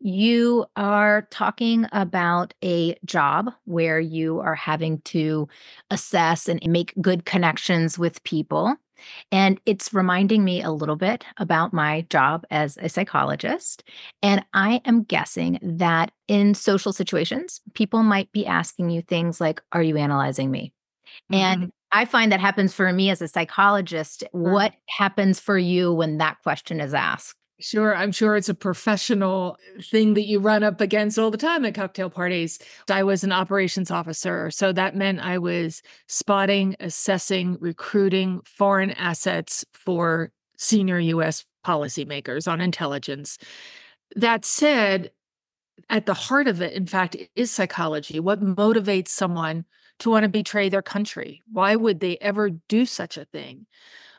You 0.01 0.65
are 0.75 1.25
talking 1.31 1.87
about 1.93 2.53
a 2.61 2.97
job 3.05 3.49
where 3.63 4.01
you 4.01 4.41
are 4.41 4.55
having 4.55 4.99
to 5.03 5.47
assess 5.89 6.49
and 6.49 6.61
make 6.67 6.93
good 6.99 7.23
connections 7.23 7.97
with 7.97 8.21
people. 8.25 8.75
And 9.31 9.59
it's 9.65 9.93
reminding 9.93 10.43
me 10.43 10.61
a 10.61 10.71
little 10.71 10.95
bit 10.95 11.25
about 11.37 11.73
my 11.73 12.05
job 12.09 12.45
as 12.51 12.77
a 12.81 12.89
psychologist. 12.89 13.83
And 14.21 14.45
I 14.53 14.81
am 14.85 15.03
guessing 15.03 15.59
that 15.61 16.11
in 16.27 16.53
social 16.53 16.93
situations, 16.93 17.61
people 17.73 18.03
might 18.03 18.31
be 18.31 18.45
asking 18.45 18.89
you 18.89 19.01
things 19.01 19.41
like, 19.41 19.61
Are 19.71 19.83
you 19.83 19.97
analyzing 19.97 20.51
me? 20.51 20.73
Mm-hmm. 21.31 21.35
And 21.35 21.71
I 21.91 22.05
find 22.05 22.31
that 22.31 22.39
happens 22.39 22.73
for 22.73 22.91
me 22.93 23.09
as 23.09 23.21
a 23.21 23.27
psychologist. 23.27 24.23
What 24.31 24.73
happens 24.87 25.39
for 25.39 25.57
you 25.57 25.93
when 25.93 26.17
that 26.19 26.41
question 26.43 26.79
is 26.79 26.93
asked? 26.93 27.35
Sure. 27.61 27.95
I'm 27.95 28.11
sure 28.11 28.35
it's 28.35 28.49
a 28.49 28.55
professional 28.55 29.55
thing 29.83 30.15
that 30.15 30.25
you 30.25 30.39
run 30.39 30.63
up 30.63 30.81
against 30.81 31.19
all 31.19 31.29
the 31.29 31.37
time 31.37 31.63
at 31.63 31.75
cocktail 31.75 32.09
parties. 32.09 32.57
I 32.89 33.03
was 33.03 33.23
an 33.23 33.31
operations 33.31 33.91
officer. 33.91 34.49
So 34.49 34.73
that 34.73 34.95
meant 34.95 35.19
I 35.19 35.37
was 35.37 35.83
spotting, 36.07 36.75
assessing, 36.79 37.57
recruiting 37.59 38.41
foreign 38.45 38.91
assets 38.91 39.63
for 39.73 40.31
senior 40.57 40.99
US 40.99 41.45
policymakers 41.63 42.51
on 42.51 42.61
intelligence. 42.61 43.37
That 44.15 44.43
said, 44.43 45.11
at 45.89 46.05
the 46.05 46.13
heart 46.15 46.47
of 46.47 46.61
it, 46.61 46.73
in 46.73 46.87
fact, 46.87 47.17
is 47.35 47.51
psychology. 47.51 48.19
What 48.19 48.41
motivates 48.41 49.09
someone 49.09 49.65
to 49.99 50.09
want 50.09 50.23
to 50.23 50.29
betray 50.29 50.69
their 50.69 50.81
country? 50.81 51.43
Why 51.51 51.75
would 51.75 51.99
they 51.99 52.17
ever 52.19 52.49
do 52.49 52.85
such 52.85 53.17
a 53.17 53.25
thing? 53.25 53.67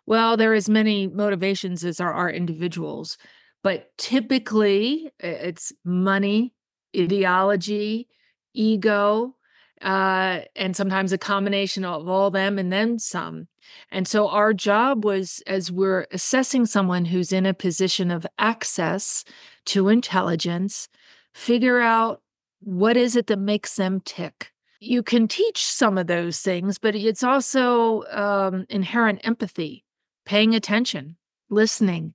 Well, 0.07 0.37
there 0.37 0.53
are 0.53 0.55
as 0.55 0.69
many 0.69 1.07
motivations 1.07 1.85
as 1.85 1.99
there 1.99 2.13
are 2.13 2.31
individuals, 2.31 3.19
but 3.63 3.97
typically 3.99 5.11
it's 5.21 5.73
money, 5.85 6.55
ideology, 6.97 8.09
ego, 8.53 9.37
uh, 9.81 10.41
and 10.55 10.77
sometimes 10.77 11.13
a 11.13 11.19
combination 11.19 11.85
of 11.85 12.09
all 12.09 12.31
them 12.31 12.59
and 12.59 12.73
then 12.73 12.99
some. 12.99 13.49
And 13.91 14.07
so 14.07 14.29
our 14.29 14.53
job 14.53 15.05
was 15.05 15.43
as 15.47 15.73
we're 15.73 16.07
assessing 16.11 16.67
someone 16.67 17.05
who's 17.05 17.33
in 17.33 17.47
a 17.47 17.55
position 17.55 18.11
of 18.11 18.27
access 18.39 19.25
to 19.67 19.89
intelligence, 19.89 20.89
figure 21.33 21.81
out 21.81 22.23
what 22.61 22.97
is 22.97 23.17
it 23.17 23.27
that 23.29 23.39
makes 23.39 23.77
them 23.77 24.01
tick. 24.05 24.53
You 24.81 25.03
can 25.03 25.29
teach 25.29 25.65
some 25.65 25.97
of 25.97 26.09
those 26.09 26.41
things, 26.41 26.79
but 26.79 26.95
it's 26.97 27.23
also 27.23 28.03
um, 28.11 28.67
inherent 28.69 29.21
empathy 29.23 29.85
paying 30.33 30.55
attention, 30.55 31.15
listening. 31.51 32.15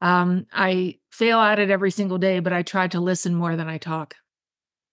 Um, 0.00 0.46
I 0.50 0.96
fail 1.10 1.38
at 1.40 1.58
it 1.58 1.68
every 1.68 1.90
single 1.90 2.16
day, 2.16 2.40
but 2.40 2.54
I 2.54 2.62
try 2.62 2.88
to 2.88 3.00
listen 3.00 3.34
more 3.34 3.54
than 3.54 3.68
I 3.68 3.76
talk. 3.76 4.14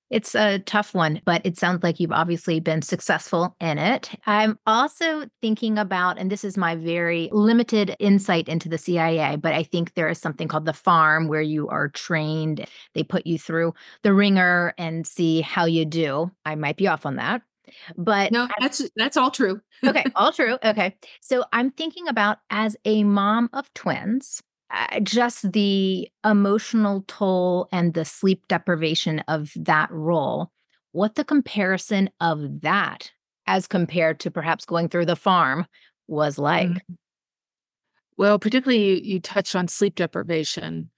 It's 0.09 0.35
a 0.35 0.59
tough 0.59 0.93
one, 0.93 1.21
but 1.23 1.45
it 1.45 1.57
sounds 1.57 1.81
like 1.81 2.01
you've 2.01 2.11
obviously 2.11 2.59
been 2.59 2.81
successful 2.81 3.55
in 3.61 3.77
it. 3.77 4.09
I'm 4.25 4.59
also 4.67 5.27
thinking 5.41 5.77
about, 5.77 6.19
and 6.19 6.29
this 6.29 6.43
is 6.43 6.57
my 6.57 6.75
very 6.75 7.29
limited 7.31 7.95
insight 7.99 8.49
into 8.49 8.67
the 8.67 8.77
CIA, 8.77 9.37
but 9.37 9.53
I 9.53 9.63
think 9.63 9.93
there 9.93 10.09
is 10.09 10.19
something 10.19 10.49
called 10.49 10.65
the 10.65 10.73
farm 10.73 11.29
where 11.29 11.41
you 11.41 11.69
are 11.69 11.87
trained. 11.87 12.67
They 12.95 13.03
put 13.03 13.25
you 13.25 13.39
through 13.39 13.75
the 14.03 14.13
wringer 14.13 14.73
and 14.77 15.07
see 15.07 15.39
how 15.39 15.63
you 15.63 15.85
do. 15.85 16.31
I 16.45 16.55
might 16.55 16.75
be 16.75 16.87
off 16.87 17.05
on 17.05 17.15
that. 17.15 17.43
But 17.97 18.31
no, 18.31 18.47
that's 18.59 18.89
that's 18.95 19.17
all 19.17 19.31
true. 19.31 19.61
okay, 19.85 20.05
all 20.15 20.31
true. 20.31 20.57
Okay. 20.63 20.95
So 21.21 21.43
I'm 21.53 21.71
thinking 21.71 22.07
about 22.07 22.39
as 22.49 22.75
a 22.85 23.03
mom 23.03 23.49
of 23.53 23.73
twins, 23.73 24.41
uh, 24.69 24.99
just 25.01 25.51
the 25.51 26.09
emotional 26.25 27.03
toll 27.07 27.67
and 27.71 27.93
the 27.93 28.05
sleep 28.05 28.47
deprivation 28.47 29.19
of 29.27 29.51
that 29.55 29.91
role. 29.91 30.51
What 30.93 31.15
the 31.15 31.23
comparison 31.23 32.09
of 32.19 32.61
that 32.61 33.11
as 33.47 33.67
compared 33.67 34.19
to 34.21 34.31
perhaps 34.31 34.65
going 34.65 34.89
through 34.89 35.05
the 35.05 35.15
farm 35.15 35.65
was 36.07 36.37
like. 36.37 36.69
Mm-hmm. 36.69 36.93
Well, 38.17 38.37
particularly 38.37 38.83
you, 38.83 39.13
you 39.15 39.19
touched 39.19 39.55
on 39.55 39.67
sleep 39.67 39.95
deprivation. 39.95 40.89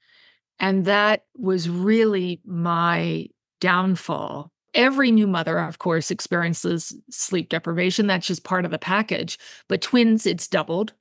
And 0.59 0.85
that 0.85 1.23
was 1.35 1.69
really 1.69 2.41
my 2.45 3.27
downfall 3.59 4.52
Every 4.73 5.11
new 5.11 5.27
mother, 5.27 5.59
of 5.59 5.79
course, 5.79 6.09
experiences 6.09 6.95
sleep 7.09 7.49
deprivation. 7.49 8.07
That's 8.07 8.27
just 8.27 8.43
part 8.43 8.65
of 8.65 8.71
the 8.71 8.79
package. 8.79 9.37
But 9.67 9.81
twins, 9.81 10.25
it's 10.25 10.47
doubled. 10.47 10.93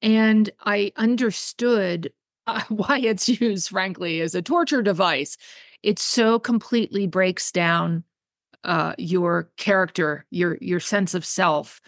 And 0.00 0.50
I 0.64 0.92
understood 0.96 2.12
uh, 2.46 2.62
why 2.68 2.98
it's 2.98 3.28
used, 3.28 3.70
frankly, 3.70 4.20
as 4.20 4.34
a 4.34 4.42
torture 4.42 4.82
device. 4.82 5.36
It 5.82 5.98
so 5.98 6.38
completely 6.38 7.06
breaks 7.06 7.50
down 7.50 8.04
uh, 8.64 8.94
your 8.98 9.50
character, 9.56 10.24
your 10.30 10.58
your 10.60 10.80
sense 10.80 11.14
of 11.14 11.24
self. 11.24 11.80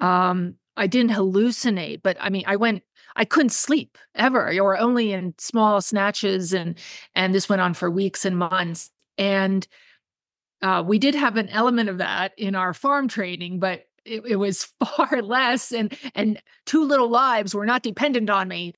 Um, 0.00 0.54
I 0.76 0.86
didn't 0.86 1.10
hallucinate, 1.10 2.02
but 2.02 2.16
I 2.20 2.30
mean, 2.30 2.44
I 2.46 2.56
went. 2.56 2.82
I 3.16 3.24
couldn't 3.24 3.50
sleep 3.50 3.98
ever, 4.14 4.52
or 4.60 4.78
only 4.78 5.12
in 5.12 5.34
small 5.38 5.80
snatches, 5.80 6.52
and 6.54 6.78
and 7.14 7.34
this 7.34 7.48
went 7.48 7.60
on 7.60 7.74
for 7.74 7.90
weeks 7.90 8.24
and 8.24 8.38
months. 8.38 8.90
And 9.18 9.66
uh, 10.62 10.82
we 10.84 10.98
did 10.98 11.14
have 11.14 11.36
an 11.36 11.48
element 11.48 11.88
of 11.88 11.98
that 11.98 12.32
in 12.36 12.54
our 12.54 12.74
farm 12.74 13.08
training, 13.08 13.58
but 13.60 13.86
it, 14.04 14.24
it 14.26 14.36
was 14.36 14.64
far 14.96 15.22
less, 15.22 15.72
and 15.72 15.96
and 16.14 16.40
two 16.66 16.84
little 16.84 17.08
lives 17.08 17.54
were 17.54 17.66
not 17.66 17.82
dependent 17.82 18.30
on 18.30 18.48
me. 18.48 18.74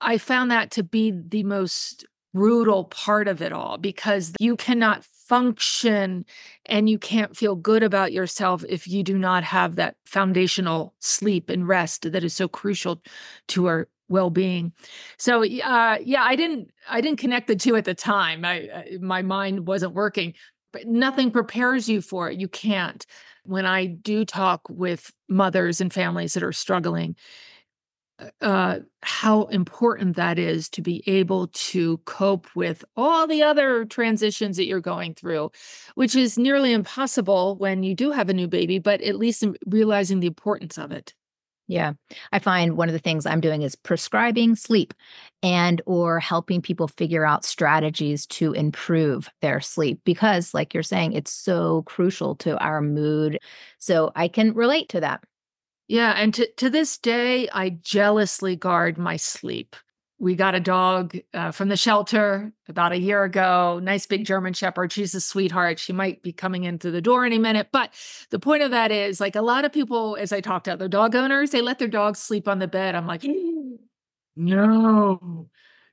I 0.00 0.18
found 0.18 0.50
that 0.50 0.70
to 0.72 0.82
be 0.82 1.10
the 1.10 1.42
most 1.42 2.06
brutal 2.34 2.84
part 2.84 3.26
of 3.26 3.42
it 3.42 3.52
all 3.52 3.78
because 3.78 4.32
you 4.38 4.54
cannot 4.54 5.04
function 5.04 6.24
and 6.66 6.88
you 6.88 6.98
can't 6.98 7.36
feel 7.36 7.56
good 7.56 7.82
about 7.82 8.12
yourself 8.12 8.64
if 8.68 8.86
you 8.86 9.02
do 9.02 9.18
not 9.18 9.44
have 9.44 9.76
that 9.76 9.96
foundational 10.04 10.94
sleep 11.00 11.50
and 11.50 11.66
rest 11.66 12.10
that 12.10 12.24
is 12.24 12.32
so 12.32 12.46
crucial 12.46 13.02
to 13.46 13.66
our 13.66 13.88
well-being. 14.08 14.72
So 15.18 15.42
uh, 15.42 15.98
yeah 16.02 16.22
i 16.22 16.34
didn't 16.34 16.70
i 16.88 17.00
didn't 17.00 17.18
connect 17.18 17.46
the 17.46 17.56
two 17.56 17.76
at 17.76 17.84
the 17.84 17.94
time. 17.94 18.44
I, 18.44 18.96
my 19.00 19.22
mind 19.22 19.66
wasn't 19.66 19.94
working 19.94 20.34
but 20.72 20.86
nothing 20.86 21.30
prepares 21.30 21.88
you 21.88 22.00
for 22.00 22.30
it. 22.30 22.38
You 22.38 22.48
can't. 22.48 23.04
When 23.44 23.66
I 23.66 23.86
do 23.86 24.24
talk 24.24 24.68
with 24.68 25.12
mothers 25.28 25.80
and 25.80 25.92
families 25.92 26.34
that 26.34 26.42
are 26.42 26.52
struggling, 26.52 27.16
uh, 28.18 28.44
uh, 28.44 28.78
how 29.02 29.44
important 29.44 30.16
that 30.16 30.38
is 30.38 30.68
to 30.68 30.82
be 30.82 31.02
able 31.06 31.46
to 31.48 31.98
cope 31.98 32.48
with 32.54 32.84
all 32.96 33.26
the 33.26 33.42
other 33.42 33.84
transitions 33.84 34.56
that 34.56 34.66
you're 34.66 34.80
going 34.80 35.14
through, 35.14 35.50
which 35.94 36.16
is 36.16 36.36
nearly 36.36 36.72
impossible 36.72 37.56
when 37.56 37.82
you 37.82 37.94
do 37.94 38.10
have 38.10 38.28
a 38.28 38.34
new 38.34 38.48
baby, 38.48 38.78
but 38.78 39.00
at 39.02 39.16
least 39.16 39.44
realizing 39.66 40.20
the 40.20 40.26
importance 40.26 40.76
of 40.78 40.90
it. 40.90 41.14
Yeah. 41.68 41.92
I 42.32 42.38
find 42.38 42.78
one 42.78 42.88
of 42.88 42.94
the 42.94 42.98
things 42.98 43.26
I'm 43.26 43.42
doing 43.42 43.60
is 43.60 43.76
prescribing 43.76 44.56
sleep 44.56 44.94
and 45.42 45.82
or 45.84 46.18
helping 46.18 46.62
people 46.62 46.88
figure 46.88 47.26
out 47.26 47.44
strategies 47.44 48.26
to 48.26 48.54
improve 48.54 49.28
their 49.42 49.60
sleep 49.60 50.00
because 50.04 50.54
like 50.54 50.72
you're 50.72 50.82
saying 50.82 51.12
it's 51.12 51.30
so 51.30 51.82
crucial 51.82 52.34
to 52.36 52.56
our 52.58 52.80
mood. 52.80 53.38
So 53.78 54.10
I 54.16 54.28
can 54.28 54.54
relate 54.54 54.88
to 54.90 55.00
that. 55.00 55.22
Yeah, 55.88 56.12
and 56.12 56.32
to 56.34 56.50
to 56.56 56.70
this 56.70 56.98
day 56.98 57.48
I 57.52 57.70
jealously 57.70 58.56
guard 58.56 58.96
my 58.98 59.16
sleep 59.16 59.76
we 60.20 60.34
got 60.34 60.56
a 60.56 60.60
dog 60.60 61.16
uh, 61.32 61.52
from 61.52 61.68
the 61.68 61.76
shelter 61.76 62.52
about 62.68 62.92
a 62.92 62.98
year 62.98 63.22
ago. 63.22 63.78
Nice 63.80 64.06
big 64.06 64.24
German 64.24 64.52
Shepherd. 64.52 64.90
She's 64.92 65.14
a 65.14 65.20
sweetheart. 65.20 65.78
She 65.78 65.92
might 65.92 66.22
be 66.22 66.32
coming 66.32 66.64
in 66.64 66.78
through 66.78 66.90
the 66.90 67.00
door 67.00 67.24
any 67.24 67.38
minute. 67.38 67.68
But 67.70 67.92
the 68.30 68.40
point 68.40 68.64
of 68.64 68.72
that 68.72 68.90
is, 68.90 69.20
like 69.20 69.36
a 69.36 69.42
lot 69.42 69.64
of 69.64 69.72
people, 69.72 70.16
as 70.18 70.32
I 70.32 70.40
talk 70.40 70.64
to 70.64 70.72
other 70.72 70.88
dog 70.88 71.14
owners, 71.14 71.50
they 71.50 71.60
let 71.60 71.78
their 71.78 71.88
dogs 71.88 72.18
sleep 72.18 72.48
on 72.48 72.58
the 72.58 72.66
bed. 72.66 72.96
I'm 72.96 73.06
like, 73.06 73.24
no, 74.34 75.48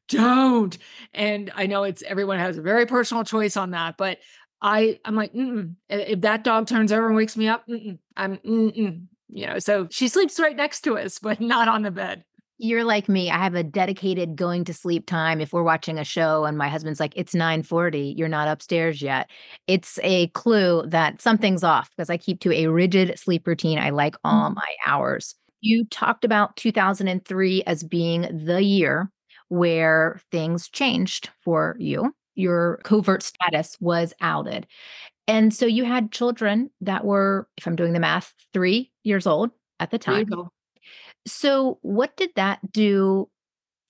don't. 0.10 0.78
And 1.14 1.52
I 1.56 1.68
know 1.68 1.84
it's 1.84 2.02
everyone 2.02 2.40
has 2.40 2.58
a 2.58 2.64
very 2.64 2.88
personal 2.88 3.24
choice 3.24 3.56
on 3.56 3.72
that, 3.72 3.96
but 3.96 4.18
I 4.60 5.00
I'm 5.06 5.16
like, 5.16 5.32
if 5.34 6.22
that 6.22 6.44
dog 6.44 6.66
turns 6.66 6.92
over 6.92 7.08
and 7.08 7.16
wakes 7.16 7.38
me 7.38 7.48
up, 7.48 7.68
I'm, 8.18 8.40
you 8.44 9.08
know. 9.30 9.60
So 9.60 9.88
she 9.92 10.08
sleeps 10.08 10.40
right 10.40 10.56
next 10.56 10.82
to 10.82 10.98
us, 10.98 11.20
but 11.20 11.40
not 11.40 11.68
on 11.68 11.84
the 11.84 11.92
bed. 11.92 12.24
You're 12.58 12.86
like 12.86 13.10
me. 13.10 13.30
I 13.30 13.38
have 13.38 13.56
a 13.56 13.64
dedicated 13.64 14.38
going 14.38 14.64
to 14.66 14.74
sleep 14.74 15.06
time. 15.06 15.42
If 15.42 15.52
we're 15.52 15.64
watching 15.64 16.00
a 16.00 16.06
show 16.06 16.46
and 16.46 16.58
my 16.58 16.70
husband's 16.70 17.02
like, 17.02 17.12
it's 17.16 17.36
940, 17.36 18.16
you're 18.18 18.30
not 18.30 18.48
upstairs 18.48 19.02
yet. 19.02 19.30
It's 19.68 20.00
a 20.04 20.28
clue 20.28 20.84
that 20.88 21.22
something's 21.22 21.66
off 21.66 21.90
because 21.92 22.10
I 22.10 22.16
keep 22.18 22.40
to 22.42 22.54
a 22.54 22.68
rigid 22.68 23.20
sleep 23.20 23.46
routine. 23.46 23.78
I 23.78 23.90
like 23.90 24.16
all 24.24 24.46
mm-hmm. 24.46 24.56
my 24.56 24.76
hours. 24.86 25.36
You 25.60 25.86
talked 25.86 26.24
about 26.24 26.56
2003 26.56 27.64
as 27.64 27.84
being 27.84 28.46
the 28.46 28.64
year 28.64 29.12
where 29.50 30.22
things 30.32 30.70
changed 30.70 31.30
for 31.44 31.76
you. 31.78 32.16
Your 32.36 32.80
covert 32.84 33.22
status 33.24 33.76
was 33.82 34.14
outed. 34.22 34.66
And 35.28 35.54
so 35.54 35.66
you 35.66 35.84
had 35.84 36.12
children 36.12 36.70
that 36.82 37.04
were, 37.04 37.50
if 37.58 37.68
I'm 37.68 37.76
doing 37.76 37.94
the 37.94 38.00
math, 38.00 38.34
three 38.54 38.92
years 39.04 39.28
old 39.28 39.52
at 39.80 39.92
the 39.92 39.98
time. 39.98 40.28
So, 41.28 41.80
what 41.82 42.16
did 42.18 42.32
that 42.36 42.72
do 42.72 43.30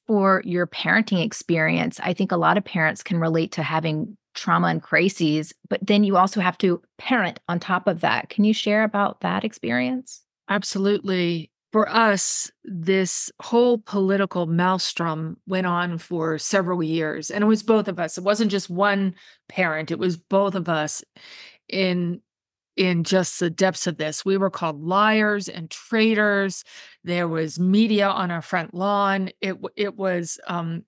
for 0.07 0.41
your 0.45 0.67
parenting 0.67 1.23
experience? 1.23 1.99
I 2.01 2.13
think 2.13 2.31
a 2.31 2.37
lot 2.37 2.57
of 2.57 2.65
parents 2.65 3.03
can 3.03 3.19
relate 3.19 3.51
to 3.53 3.63
having 3.63 4.17
trauma 4.35 4.67
and 4.67 4.83
crises, 4.83 5.53
but 5.69 5.85
then 5.85 6.03
you 6.03 6.17
also 6.17 6.41
have 6.41 6.57
to 6.59 6.81
parent 6.97 7.39
on 7.47 7.59
top 7.59 7.87
of 7.87 8.01
that. 8.01 8.29
Can 8.29 8.43
you 8.43 8.53
share 8.53 8.83
about 8.83 9.21
that 9.21 9.43
experience? 9.43 10.21
Absolutely. 10.49 11.51
For 11.71 11.89
us, 11.89 12.51
this 12.63 13.31
whole 13.41 13.79
political 13.79 14.45
maelstrom 14.45 15.37
went 15.45 15.67
on 15.67 15.97
for 15.97 16.37
several 16.37 16.81
years, 16.81 17.29
and 17.29 17.43
it 17.43 17.47
was 17.47 17.63
both 17.63 17.87
of 17.87 17.99
us. 17.99 18.17
It 18.17 18.23
wasn't 18.23 18.51
just 18.51 18.69
one 18.69 19.15
parent, 19.49 19.91
it 19.91 19.99
was 19.99 20.15
both 20.15 20.55
of 20.55 20.69
us 20.69 21.03
in 21.67 22.21
in 22.75 23.03
just 23.03 23.39
the 23.39 23.49
depths 23.49 23.87
of 23.87 23.97
this. 23.97 24.25
We 24.25 24.37
were 24.37 24.49
called 24.49 24.83
liars 24.83 25.47
and 25.47 25.69
traitors. 25.69 26.63
There 27.03 27.27
was 27.27 27.59
media 27.59 28.07
on 28.07 28.31
our 28.31 28.41
front 28.41 28.73
lawn. 28.73 29.31
It 29.41 29.57
it 29.75 29.95
was 29.95 30.39
um, 30.47 30.83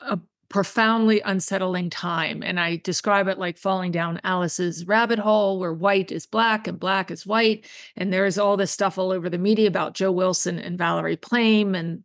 a 0.00 0.18
profoundly 0.48 1.20
unsettling 1.20 1.90
time, 1.90 2.42
and 2.42 2.60
I 2.60 2.76
describe 2.76 3.28
it 3.28 3.38
like 3.38 3.58
falling 3.58 3.92
down 3.92 4.20
Alice's 4.24 4.86
rabbit 4.86 5.18
hole, 5.18 5.58
where 5.58 5.72
white 5.72 6.12
is 6.12 6.26
black 6.26 6.66
and 6.66 6.78
black 6.78 7.10
is 7.10 7.26
white, 7.26 7.66
and 7.96 8.12
there's 8.12 8.38
all 8.38 8.56
this 8.56 8.70
stuff 8.70 8.98
all 8.98 9.12
over 9.12 9.30
the 9.30 9.38
media 9.38 9.68
about 9.68 9.94
Joe 9.94 10.12
Wilson 10.12 10.58
and 10.58 10.78
Valerie 10.78 11.16
Plame 11.16 11.74
and 11.74 12.04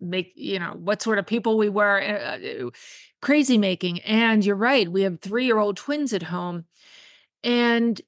make 0.00 0.32
you 0.34 0.58
know 0.58 0.72
what 0.78 1.00
sort 1.00 1.18
of 1.18 1.26
people 1.26 1.56
we 1.56 1.68
were 1.68 2.02
uh, 2.02 2.70
crazy 3.20 3.56
making 3.56 4.00
and 4.00 4.44
you're 4.44 4.56
right 4.56 4.90
we 4.90 5.02
have 5.02 5.20
3 5.20 5.46
year 5.46 5.58
old 5.58 5.76
twins 5.76 6.12
at 6.12 6.24
home 6.24 6.64
and 7.44 8.00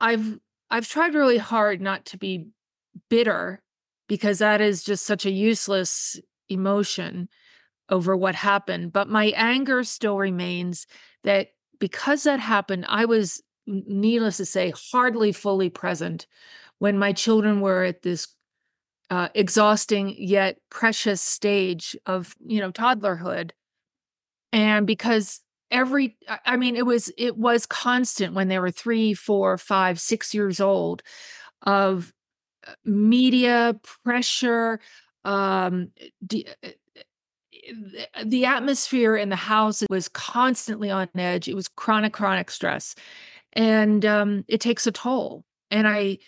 I've 0.00 0.38
I've 0.70 0.88
tried 0.88 1.14
really 1.14 1.38
hard 1.38 1.80
not 1.80 2.04
to 2.06 2.18
be 2.18 2.48
bitter 3.08 3.62
because 4.08 4.38
that 4.38 4.60
is 4.60 4.84
just 4.84 5.06
such 5.06 5.24
a 5.26 5.30
useless 5.30 6.20
emotion 6.48 7.28
over 7.88 8.16
what 8.16 8.34
happened. 8.34 8.92
But 8.92 9.08
my 9.08 9.32
anger 9.36 9.84
still 9.84 10.16
remains 10.16 10.86
that 11.22 11.48
because 11.78 12.22
that 12.24 12.40
happened, 12.40 12.86
I 12.88 13.04
was, 13.04 13.42
needless 13.66 14.36
to 14.36 14.44
say, 14.44 14.72
hardly 14.92 15.32
fully 15.32 15.70
present 15.70 16.26
when 16.78 16.98
my 16.98 17.12
children 17.12 17.60
were 17.60 17.84
at 17.84 18.02
this 18.02 18.28
uh, 19.10 19.28
exhausting 19.34 20.14
yet 20.18 20.58
precious 20.70 21.22
stage 21.22 21.96
of, 22.04 22.34
you 22.46 22.60
know, 22.60 22.70
toddlerhood. 22.70 23.52
And 24.52 24.86
because 24.86 25.40
every 25.74 26.16
i 26.46 26.56
mean 26.56 26.76
it 26.76 26.86
was 26.86 27.12
it 27.18 27.36
was 27.36 27.66
constant 27.66 28.32
when 28.32 28.48
they 28.48 28.58
were 28.60 28.70
three 28.70 29.12
four 29.12 29.58
five 29.58 30.00
six 30.00 30.32
years 30.32 30.60
old 30.60 31.02
of 31.62 32.12
uh, 32.66 32.72
media 32.84 33.78
pressure 34.04 34.80
um 35.24 35.88
the, 36.22 36.46
uh, 36.64 36.68
the 38.24 38.44
atmosphere 38.44 39.16
in 39.16 39.28
the 39.28 39.36
house 39.36 39.82
was 39.88 40.08
constantly 40.08 40.90
on 40.90 41.08
edge. 41.14 41.48
It 41.48 41.54
was 41.54 41.68
chronic 41.68 42.12
chronic 42.12 42.50
stress. 42.50 42.94
And 43.54 44.04
um 44.04 44.44
it 44.48 44.60
takes 44.60 44.86
a 44.86 44.92
toll. 44.92 45.44
And 45.70 45.88
i 45.88 46.18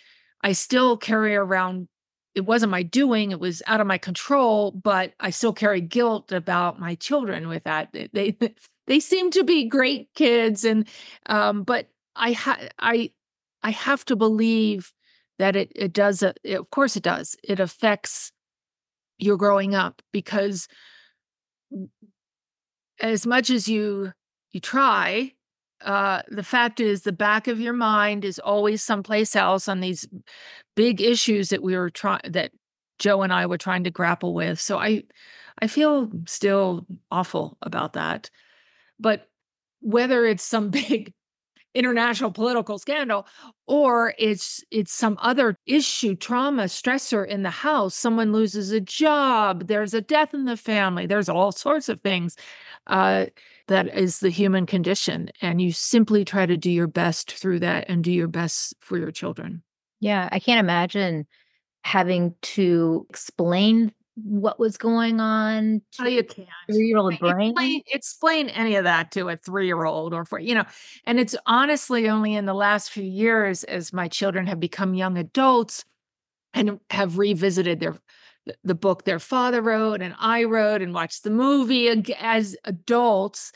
i 0.41 0.51
still 0.51 0.97
carry 0.97 1.35
around 1.35 1.87
it 2.35 2.45
wasn't 2.45 2.71
my 2.71 2.83
doing 2.83 3.31
it 3.31 3.39
was 3.39 3.63
out 3.65 3.81
of 3.81 3.87
my 3.87 3.97
control 3.97 4.71
but 4.71 5.13
i 5.19 5.31
still 5.31 5.53
carry 5.53 5.81
guilt 5.81 6.31
about 6.31 6.79
my 6.79 6.95
children 6.95 7.47
with 7.47 7.63
that. 7.63 7.89
They 7.93 8.09
they 8.13 8.37
seem 8.99 9.31
to 9.31 9.43
be 9.43 9.65
great 9.67 10.09
kids 10.15 10.63
and 10.63 10.87
um 11.27 11.63
but 11.63 11.87
i 12.15 12.31
ha- 12.31 12.67
i 12.79 13.11
i 13.63 13.69
have 13.71 14.05
to 14.05 14.15
believe 14.15 14.91
that 15.39 15.55
it 15.55 15.71
it 15.75 15.93
does 15.93 16.23
uh, 16.23 16.33
it, 16.43 16.59
of 16.59 16.69
course 16.71 16.95
it 16.95 17.03
does. 17.03 17.35
It 17.43 17.59
affects 17.59 18.31
your 19.19 19.37
growing 19.37 19.75
up 19.75 20.01
because 20.13 20.67
as 22.99 23.25
much 23.25 23.49
as 23.49 23.67
you 23.67 24.11
you 24.51 24.59
try 24.59 25.31
uh 25.83 26.21
the 26.29 26.43
fact 26.43 26.79
is 26.79 27.03
the 27.03 27.11
back 27.11 27.47
of 27.47 27.59
your 27.59 27.73
mind 27.73 28.25
is 28.25 28.39
always 28.39 28.81
someplace 28.81 29.35
else 29.35 29.67
on 29.67 29.79
these 29.79 30.07
big 30.75 31.01
issues 31.01 31.49
that 31.49 31.61
we 31.61 31.77
were 31.77 31.89
trying 31.89 32.21
that 32.29 32.51
joe 32.99 33.21
and 33.21 33.33
i 33.33 33.45
were 33.45 33.57
trying 33.57 33.83
to 33.83 33.91
grapple 33.91 34.33
with. 34.33 34.59
So 34.59 34.77
i 34.79 35.03
i 35.61 35.67
feel 35.67 36.09
still 36.25 36.85
awful 37.11 37.57
about 37.61 37.93
that 37.93 38.29
but 38.99 39.29
whether 39.81 40.25
it's 40.25 40.43
some 40.43 40.69
big 40.71 41.13
international 41.77 42.31
political 42.31 42.79
scandal 42.79 43.27
or 43.67 44.13
it's 44.17 44.63
it's 44.71 44.91
some 44.91 45.15
other 45.21 45.55
issue 45.67 46.15
trauma 46.15 46.63
stressor 46.63 47.27
in 47.27 47.43
the 47.43 47.51
house 47.51 47.93
someone 47.93 48.31
loses 48.31 48.71
a 48.71 48.81
job 48.81 49.67
there's 49.67 49.93
a 49.93 50.01
death 50.01 50.33
in 50.33 50.45
the 50.45 50.57
family 50.57 51.05
there's 51.05 51.29
all 51.29 51.51
sorts 51.51 51.87
of 51.87 52.01
things 52.01 52.35
uh, 52.87 53.25
that 53.67 53.95
is 53.95 54.19
the 54.19 54.29
human 54.29 54.65
condition 54.65 55.29
and 55.41 55.61
you 55.61 55.71
simply 55.71 56.25
try 56.25 56.47
to 56.47 56.57
do 56.57 56.71
your 56.71 56.87
best 56.87 57.33
through 57.33 57.59
that 57.59 57.85
and 57.87 58.03
do 58.03 58.11
your 58.11 58.29
best 58.29 58.73
for 58.79 58.97
your 58.97 59.11
children. 59.11 59.61
Yeah 59.99 60.29
i 60.31 60.39
can't 60.39 60.59
imagine 60.59 61.27
having 61.83 62.33
to 62.41 63.05
explain 63.09 63.93
what 64.23 64.59
was 64.59 64.77
going 64.77 65.19
on 65.19 65.81
oh, 65.99 66.03
to 66.03 66.09
oh, 66.09 66.11
you 66.11 66.23
can't. 66.23 66.47
three-year-old 66.71 67.19
brain 67.19 67.51
explain, 67.51 67.81
explain 67.87 68.49
any 68.49 68.75
of 68.75 68.83
that 68.83 69.11
to 69.11 69.29
a 69.29 69.37
three-year-old 69.37 70.13
or 70.13 70.25
for 70.25 70.39
you 70.39 70.55
know 70.55 70.65
and 71.05 71.19
it's 71.19 71.35
honestly 71.45 72.09
only 72.09 72.33
in 72.33 72.45
the 72.45 72.53
last 72.53 72.89
few 72.89 73.03
years 73.03 73.63
as 73.65 73.93
my 73.93 74.07
children 74.07 74.47
have 74.47 74.59
become 74.59 74.95
young 74.95 75.17
adults 75.17 75.85
and 76.53 76.79
have 76.89 77.17
revisited 77.17 77.79
their 77.79 77.95
the 78.63 78.75
book 78.75 79.03
their 79.03 79.19
father 79.19 79.61
wrote 79.61 80.01
and 80.01 80.15
I 80.19 80.45
wrote 80.45 80.81
and 80.81 80.93
watched 80.93 81.23
the 81.23 81.29
movie 81.29 81.87
as 82.19 82.55
adults 82.63 83.51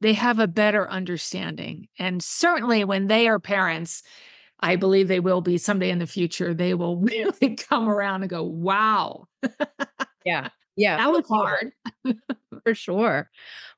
they 0.00 0.12
have 0.12 0.38
a 0.38 0.46
better 0.46 0.88
understanding 0.90 1.88
and 1.98 2.22
certainly 2.22 2.84
when 2.84 3.06
they 3.06 3.26
are 3.26 3.38
parents 3.38 4.02
I 4.60 4.76
believe 4.76 5.08
they 5.08 5.20
will 5.20 5.40
be 5.40 5.58
someday 5.58 5.90
in 5.90 5.98
the 5.98 6.06
future. 6.06 6.52
They 6.54 6.74
will 6.74 6.96
really 7.00 7.56
come 7.56 7.88
around 7.88 8.22
and 8.22 8.30
go, 8.30 8.42
wow. 8.42 9.26
yeah. 10.24 10.50
Yeah. 10.78 10.96
That 10.98 11.10
was 11.10 11.26
hard. 11.26 11.72
For 12.62 12.72
sure. 12.72 13.28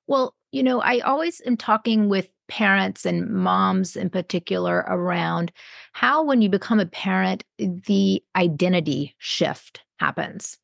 Well, 0.06 0.34
you 0.52 0.62
know, 0.62 0.82
I 0.82 0.98
always 0.98 1.40
am 1.46 1.56
talking 1.56 2.10
with 2.10 2.28
parents 2.46 3.06
and 3.06 3.26
moms 3.30 3.96
in 3.96 4.10
particular 4.10 4.84
around 4.86 5.50
how, 5.94 6.22
when 6.22 6.42
you 6.42 6.50
become 6.50 6.78
a 6.78 6.84
parent, 6.84 7.42
the 7.58 8.22
identity 8.36 9.14
shift 9.16 9.80
happens. 9.98 10.58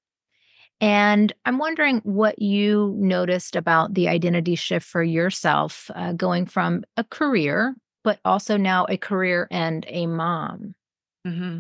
And 0.81 1.33
I'm 1.47 1.57
wondering 1.57 2.01
what 2.05 2.39
you 2.39 2.95
noticed 2.99 3.57
about 3.57 3.95
the 3.95 4.09
identity 4.09 4.57
shift 4.57 4.87
for 4.87 5.03
yourself 5.03 5.91
uh, 5.95 6.13
going 6.13 6.45
from 6.45 6.85
a 6.99 7.05
career 7.05 7.75
but 8.07 8.21
also 8.25 8.57
now 8.57 8.87
a 8.88 8.97
career 8.97 9.49
and 9.53 9.85
a 9.88 10.07
mom. 10.07 10.77
hmm 11.27 11.59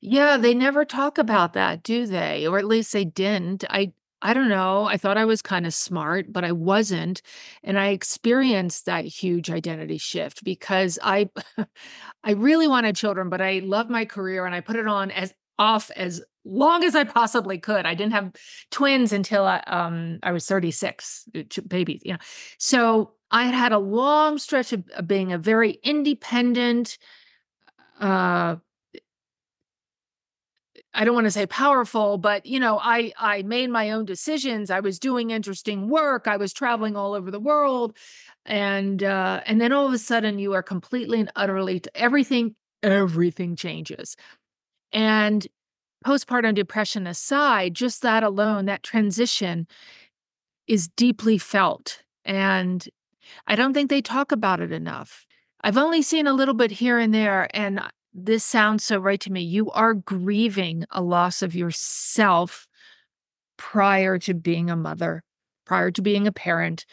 Yeah, 0.00 0.36
they 0.38 0.54
never 0.54 0.84
talk 0.84 1.18
about 1.18 1.54
that, 1.54 1.82
do 1.82 2.06
they? 2.06 2.46
Or 2.46 2.58
at 2.58 2.66
least 2.66 2.92
they 2.92 3.04
didn't. 3.06 3.64
I 3.70 3.92
I 4.22 4.34
don't 4.34 4.48
know. 4.50 4.86
I 4.86 4.96
thought 4.98 5.18
I 5.18 5.26
was 5.26 5.42
kind 5.42 5.66
of 5.66 5.74
smart, 5.74 6.32
but 6.32 6.44
I 6.44 6.52
wasn't. 6.52 7.22
And 7.64 7.78
I 7.78 7.88
experienced 7.88 8.86
that 8.86 9.04
huge 9.06 9.50
identity 9.50 9.98
shift 9.98 10.44
because 10.44 10.98
I 11.02 11.30
I 12.24 12.32
really 12.32 12.68
wanted 12.68 12.96
children, 12.96 13.28
but 13.28 13.40
I 13.40 13.60
loved 13.64 13.90
my 13.90 14.04
career 14.04 14.46
and 14.46 14.54
I 14.54 14.60
put 14.60 14.76
it 14.76 14.86
on 14.86 15.10
as 15.10 15.32
off 15.58 15.90
as 15.96 16.22
long 16.44 16.84
as 16.84 16.94
I 16.94 17.04
possibly 17.04 17.58
could. 17.58 17.84
I 17.86 17.94
didn't 17.94 18.12
have 18.12 18.32
twins 18.70 19.12
until 19.12 19.44
I, 19.44 19.58
um, 19.66 20.18
I 20.22 20.32
was 20.32 20.46
36, 20.46 21.24
uh, 21.36 21.42
babies, 21.68 22.02
know. 22.06 22.18
So 22.58 23.12
I 23.30 23.44
had 23.44 23.54
had 23.54 23.72
a 23.72 23.78
long 23.78 24.38
stretch 24.38 24.72
of, 24.72 24.84
being 25.06 25.32
a 25.32 25.38
very 25.38 25.72
independent, 25.82 26.98
uh, 28.00 28.56
I 30.94 31.04
don't 31.04 31.14
want 31.14 31.26
to 31.26 31.30
say 31.30 31.46
powerful, 31.46 32.18
but 32.18 32.46
you 32.46 32.58
know, 32.58 32.78
I 32.82 33.12
I 33.18 33.42
made 33.42 33.70
my 33.70 33.90
own 33.90 34.04
decisions. 34.04 34.70
I 34.70 34.80
was 34.80 34.98
doing 34.98 35.30
interesting 35.30 35.88
work. 35.88 36.26
I 36.26 36.36
was 36.36 36.52
traveling 36.52 36.96
all 36.96 37.14
over 37.14 37.30
the 37.30 37.38
world, 37.38 37.96
and 38.46 39.02
uh, 39.02 39.42
and 39.46 39.60
then 39.60 39.72
all 39.72 39.86
of 39.86 39.92
a 39.92 39.98
sudden, 39.98 40.38
you 40.38 40.54
are 40.54 40.62
completely 40.62 41.20
and 41.20 41.30
utterly 41.36 41.82
everything. 41.94 42.56
Everything 42.82 43.54
changes, 43.54 44.16
and 44.92 45.46
postpartum 46.06 46.54
depression 46.54 47.06
aside, 47.06 47.74
just 47.74 48.02
that 48.02 48.22
alone, 48.22 48.64
that 48.66 48.82
transition 48.82 49.66
is 50.66 50.88
deeply 50.88 51.38
felt, 51.38 52.02
and 52.24 52.88
I 53.46 53.54
don't 53.56 53.72
think 53.72 53.90
they 53.90 54.02
talk 54.02 54.32
about 54.32 54.60
it 54.60 54.72
enough. 54.72 55.26
I've 55.62 55.78
only 55.78 56.02
seen 56.02 56.26
a 56.26 56.32
little 56.32 56.54
bit 56.54 56.70
here 56.70 56.98
and 56.98 57.12
there, 57.12 57.48
and 57.54 57.80
this 58.14 58.44
sounds 58.44 58.84
so 58.84 58.98
right 58.98 59.20
to 59.20 59.32
me. 59.32 59.42
You 59.42 59.70
are 59.70 59.94
grieving 59.94 60.84
a 60.90 61.02
loss 61.02 61.42
of 61.42 61.54
yourself 61.54 62.66
prior 63.56 64.18
to 64.20 64.34
being 64.34 64.70
a 64.70 64.76
mother, 64.76 65.22
prior 65.66 65.90
to 65.90 66.02
being 66.02 66.26
a 66.26 66.32
parent. 66.32 66.86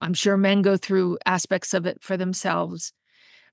I'm 0.00 0.14
sure 0.14 0.36
men 0.36 0.62
go 0.62 0.76
through 0.76 1.18
aspects 1.26 1.74
of 1.74 1.86
it 1.86 2.02
for 2.02 2.16
themselves 2.16 2.92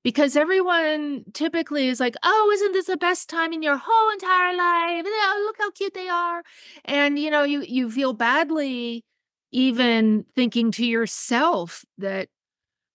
because 0.03 0.35
everyone 0.35 1.23
typically 1.33 1.87
is 1.87 1.99
like, 1.99 2.15
"Oh, 2.23 2.51
isn't 2.53 2.73
this 2.73 2.87
the 2.87 2.97
best 2.97 3.29
time 3.29 3.53
in 3.53 3.63
your 3.63 3.77
whole 3.77 4.11
entire 4.11 4.55
life? 4.55 5.05
Oh, 5.07 5.43
look 5.45 5.55
how 5.59 5.71
cute 5.71 5.93
they 5.93 6.09
are." 6.09 6.43
And 6.85 7.17
you 7.17 7.31
know, 7.31 7.43
you 7.43 7.61
you 7.61 7.89
feel 7.89 8.13
badly 8.13 9.05
even 9.53 10.25
thinking 10.35 10.71
to 10.71 10.85
yourself 10.85 11.85
that 11.97 12.29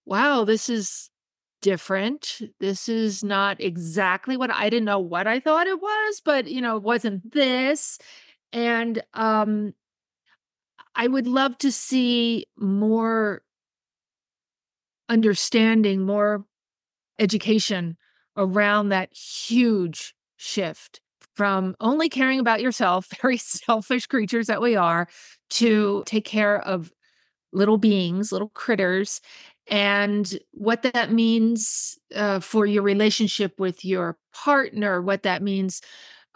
wow, 0.05 0.44
this 0.44 0.68
is 0.68 1.11
different. 1.61 2.40
This 2.61 2.88
is 2.88 3.23
not 3.25 3.61
exactly 3.61 4.37
what 4.37 4.51
I 4.51 4.71
didn't 4.71 4.87
know 4.87 4.99
what 4.99 5.27
I 5.27 5.40
thought 5.40 5.66
it 5.66 5.81
was, 5.81 6.23
but 6.25 6.49
you 6.49 6.61
know, 6.61 6.77
it 6.77 6.83
wasn't 6.83 7.33
this. 7.33 7.99
And 8.53 9.03
um 9.14 9.75
I 10.94 11.07
would 11.07 11.27
love 11.27 11.59
to 11.59 11.71
see 11.71 12.47
more 12.57 13.42
understanding, 15.09 16.03
more 16.03 16.44
education 17.18 17.97
around 18.37 18.90
that 18.90 19.12
huge 19.12 20.14
shift 20.37 21.01
from 21.38 21.77
only 21.81 22.11
caring 22.11 22.40
about 22.40 22.61
yourself, 22.61 23.09
very 23.22 23.38
selfish 23.38 24.07
creatures 24.07 24.48
that 24.48 24.61
we 24.62 24.77
are, 24.77 25.09
to 25.51 26.03
take 26.07 26.27
care 26.27 26.61
of 26.62 26.92
little 27.53 27.79
beings, 27.79 28.33
little 28.33 28.51
critters, 28.51 29.20
and 29.68 30.38
what 30.53 30.83
that 30.83 31.12
means 31.12 31.98
uh, 32.14 32.40
for 32.40 32.66
your 32.66 32.83
relationship 32.83 33.61
with 33.61 33.85
your 33.85 34.18
partner, 34.35 35.03
what 35.03 35.22
that 35.24 35.42
means 35.42 35.81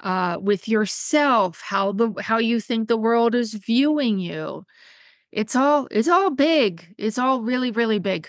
uh, 0.03 0.39
with 0.41 0.69
yourself, 0.69 1.63
how 1.65 1.93
the 1.93 2.13
how 2.23 2.39
you 2.39 2.61
think 2.61 2.89
the 2.89 2.97
world 2.97 3.35
is 3.35 3.55
viewing 3.55 4.19
you. 4.19 4.65
It's 5.33 5.57
all 5.57 5.89
it's 5.91 6.09
all 6.09 6.31
big. 6.31 6.95
It's 6.99 7.19
all 7.19 7.43
really 7.43 7.71
really 7.73 7.99
big. 8.01 8.29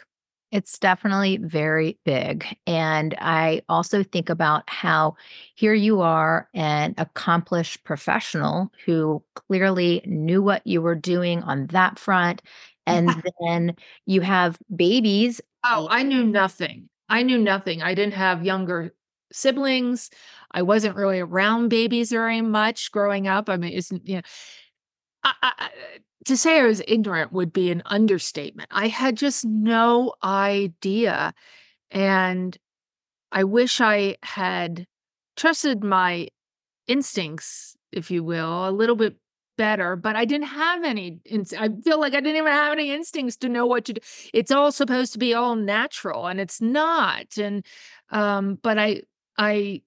It's 0.54 0.78
definitely 0.78 1.38
very 1.38 1.98
big. 2.06 2.46
And 2.68 3.16
I 3.18 3.64
also 3.68 4.04
think 4.04 4.30
about 4.30 4.70
how 4.70 5.16
here 5.56 5.74
you 5.74 6.02
are, 6.02 6.48
an 6.54 6.94
accomplished 7.00 7.84
professional 7.84 8.72
who 8.86 9.24
clearly 9.34 10.04
knew 10.06 10.44
what 10.44 10.66
you 10.68 10.80
were 10.80 10.94
doing 10.94 11.42
on 11.42 11.66
that 11.68 11.98
front. 11.98 12.44
And 12.86 13.10
then 13.42 13.76
you 14.06 14.22
have 14.22 14.60
babies. 14.76 15.42
Oh, 15.66 15.88
I 15.90 16.04
knew 16.04 16.24
nothing. 16.24 16.88
I 17.10 17.24
knew 17.24 17.40
nothing. 17.40 17.82
I 17.82 17.96
didn't 17.96 18.14
have 18.14 18.46
younger 18.46 18.94
siblings. 19.32 20.12
I 20.52 20.62
wasn't 20.62 20.96
really 20.96 21.20
around 21.20 21.70
babies 21.70 22.12
very 22.12 22.42
much 22.42 22.92
growing 22.92 23.28
up. 23.28 23.50
I 23.50 23.58
mean, 23.58 23.74
isn't, 23.74 24.08
you 24.08 24.18
know, 24.18 24.22
I, 25.24 25.34
I, 25.42 25.70
to 26.26 26.38
say 26.38 26.60
I 26.60 26.66
was 26.66 26.82
ignorant 26.88 27.34
would 27.34 27.52
be 27.54 27.72
an 27.72 27.84
understatement. 27.86 28.70
I 28.72 28.88
had 28.88 29.16
just 29.16 29.46
no 29.46 30.14
idea. 30.24 31.34
And 31.92 32.58
I 33.32 33.44
wish 33.44 33.82
I 33.82 34.18
had 34.24 34.86
trusted 35.36 35.84
my 35.84 36.28
instincts, 36.88 37.76
if 37.92 38.12
you 38.12 38.24
will, 38.24 38.68
a 38.68 38.72
little 38.72 38.96
bit 38.96 39.18
better, 39.58 39.96
but 39.96 40.16
I 40.16 40.26
didn't 40.26 40.48
have 40.48 40.84
any. 40.84 41.20
I 41.58 41.70
feel 41.84 42.00
like 42.00 42.14
I 42.14 42.20
didn't 42.20 42.38
even 42.38 42.52
have 42.52 42.74
any 42.74 42.92
instincts 42.92 43.38
to 43.38 43.50
know 43.50 43.66
what 43.66 43.86
to 43.86 43.94
do. 43.94 44.02
It's 44.34 44.52
all 44.52 44.72
supposed 44.72 45.14
to 45.14 45.20
be 45.20 45.34
all 45.34 45.56
natural 45.56 46.28
and 46.28 46.40
it's 46.40 46.62
not. 46.62 47.38
And, 47.38 47.66
um, 48.10 48.58
but 48.62 48.80
I, 48.80 49.02
I 49.38 49.82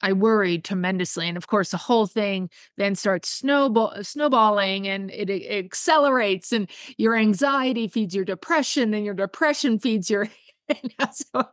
I 0.00 0.12
worried 0.12 0.64
tremendously. 0.64 1.28
And 1.28 1.36
of 1.36 1.46
course, 1.46 1.70
the 1.70 1.76
whole 1.76 2.06
thing 2.06 2.50
then 2.76 2.94
starts 2.94 3.28
snowball 3.28 3.92
snowballing 4.02 4.86
and 4.86 5.10
it, 5.10 5.30
it, 5.30 5.64
accelerates 5.64 6.52
and 6.52 6.70
your 6.96 7.16
anxiety 7.16 7.88
feeds 7.88 8.14
your 8.14 8.24
depression 8.24 8.94
and 8.94 9.04
your 9.04 9.14
depression 9.14 9.78
feeds 9.78 10.08
your 10.08 10.28
so 11.12 11.48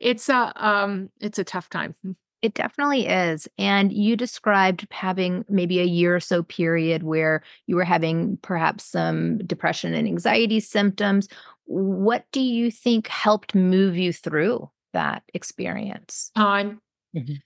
it's 0.00 0.28
a 0.28 0.52
um 0.56 1.10
it's 1.20 1.38
a 1.38 1.44
tough 1.44 1.68
time. 1.68 1.94
It 2.42 2.52
definitely 2.52 3.06
is. 3.06 3.48
And 3.56 3.90
you 3.90 4.16
described 4.16 4.86
having 4.90 5.46
maybe 5.48 5.80
a 5.80 5.84
year 5.84 6.14
or 6.16 6.20
so 6.20 6.42
period 6.42 7.02
where 7.02 7.42
you 7.66 7.74
were 7.76 7.84
having 7.84 8.36
perhaps 8.42 8.84
some 8.84 9.38
depression 9.38 9.94
and 9.94 10.06
anxiety 10.06 10.60
symptoms. 10.60 11.26
What 11.64 12.26
do 12.32 12.40
you 12.42 12.70
think 12.70 13.06
helped 13.06 13.54
move 13.54 13.96
you 13.96 14.12
through 14.12 14.70
that 14.92 15.22
experience? 15.32 16.30
Time. 16.36 16.82
Mm-hmm 17.16 17.36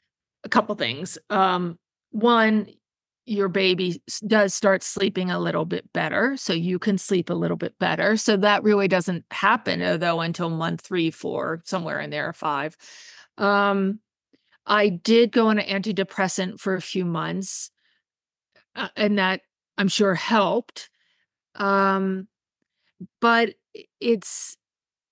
a 0.48 0.50
couple 0.50 0.74
things. 0.74 1.18
Um, 1.28 1.78
one, 2.10 2.68
your 3.26 3.48
baby 3.48 4.02
does 4.26 4.54
start 4.54 4.82
sleeping 4.82 5.30
a 5.30 5.38
little 5.38 5.66
bit 5.66 5.92
better, 5.92 6.38
so 6.38 6.54
you 6.54 6.78
can 6.78 6.96
sleep 6.96 7.28
a 7.28 7.34
little 7.34 7.58
bit 7.58 7.78
better. 7.78 8.16
So 8.16 8.38
that 8.38 8.62
really 8.62 8.88
doesn't 8.88 9.26
happen, 9.30 9.82
uh, 9.82 9.98
though, 9.98 10.20
until 10.22 10.48
month 10.48 10.80
three, 10.80 11.10
four, 11.10 11.60
somewhere 11.64 12.00
in 12.00 12.08
there, 12.08 12.32
five. 12.32 12.74
Um, 13.36 14.00
I 14.66 14.88
did 14.88 15.32
go 15.32 15.48
on 15.48 15.58
an 15.58 15.82
antidepressant 15.82 16.58
for 16.58 16.74
a 16.74 16.80
few 16.80 17.04
months, 17.04 17.70
uh, 18.74 18.88
and 18.96 19.18
that 19.18 19.42
I'm 19.76 19.88
sure 19.88 20.14
helped. 20.14 20.88
Um, 21.54 22.28
but 23.20 23.54
it's 24.00 24.56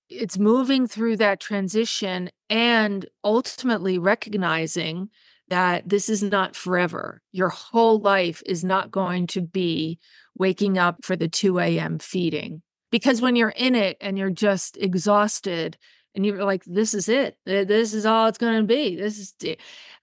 it's 0.08 0.38
moving 0.38 0.86
through 0.86 1.16
that 1.16 1.40
transition 1.40 2.30
and 2.48 3.06
ultimately 3.24 3.98
recognizing 3.98 5.10
that 5.48 5.88
this 5.88 6.08
is 6.08 6.22
not 6.22 6.56
forever. 6.56 7.22
Your 7.32 7.48
whole 7.48 7.98
life 7.98 8.42
is 8.46 8.64
not 8.64 8.90
going 8.90 9.26
to 9.28 9.40
be 9.40 9.98
waking 10.36 10.78
up 10.78 11.04
for 11.04 11.16
the 11.16 11.28
2 11.28 11.58
a.m. 11.58 11.98
feeding. 11.98 12.62
Because 12.90 13.20
when 13.20 13.36
you're 13.36 13.50
in 13.50 13.74
it 13.74 13.96
and 14.00 14.18
you're 14.18 14.30
just 14.30 14.76
exhausted 14.76 15.76
and 16.14 16.24
you're 16.24 16.44
like, 16.44 16.64
this 16.64 16.94
is 16.94 17.08
it, 17.08 17.36
this 17.44 17.92
is 17.92 18.06
all 18.06 18.26
it's 18.26 18.38
going 18.38 18.60
to 18.60 18.66
be, 18.66 18.96
this 18.96 19.18
is 19.18 19.56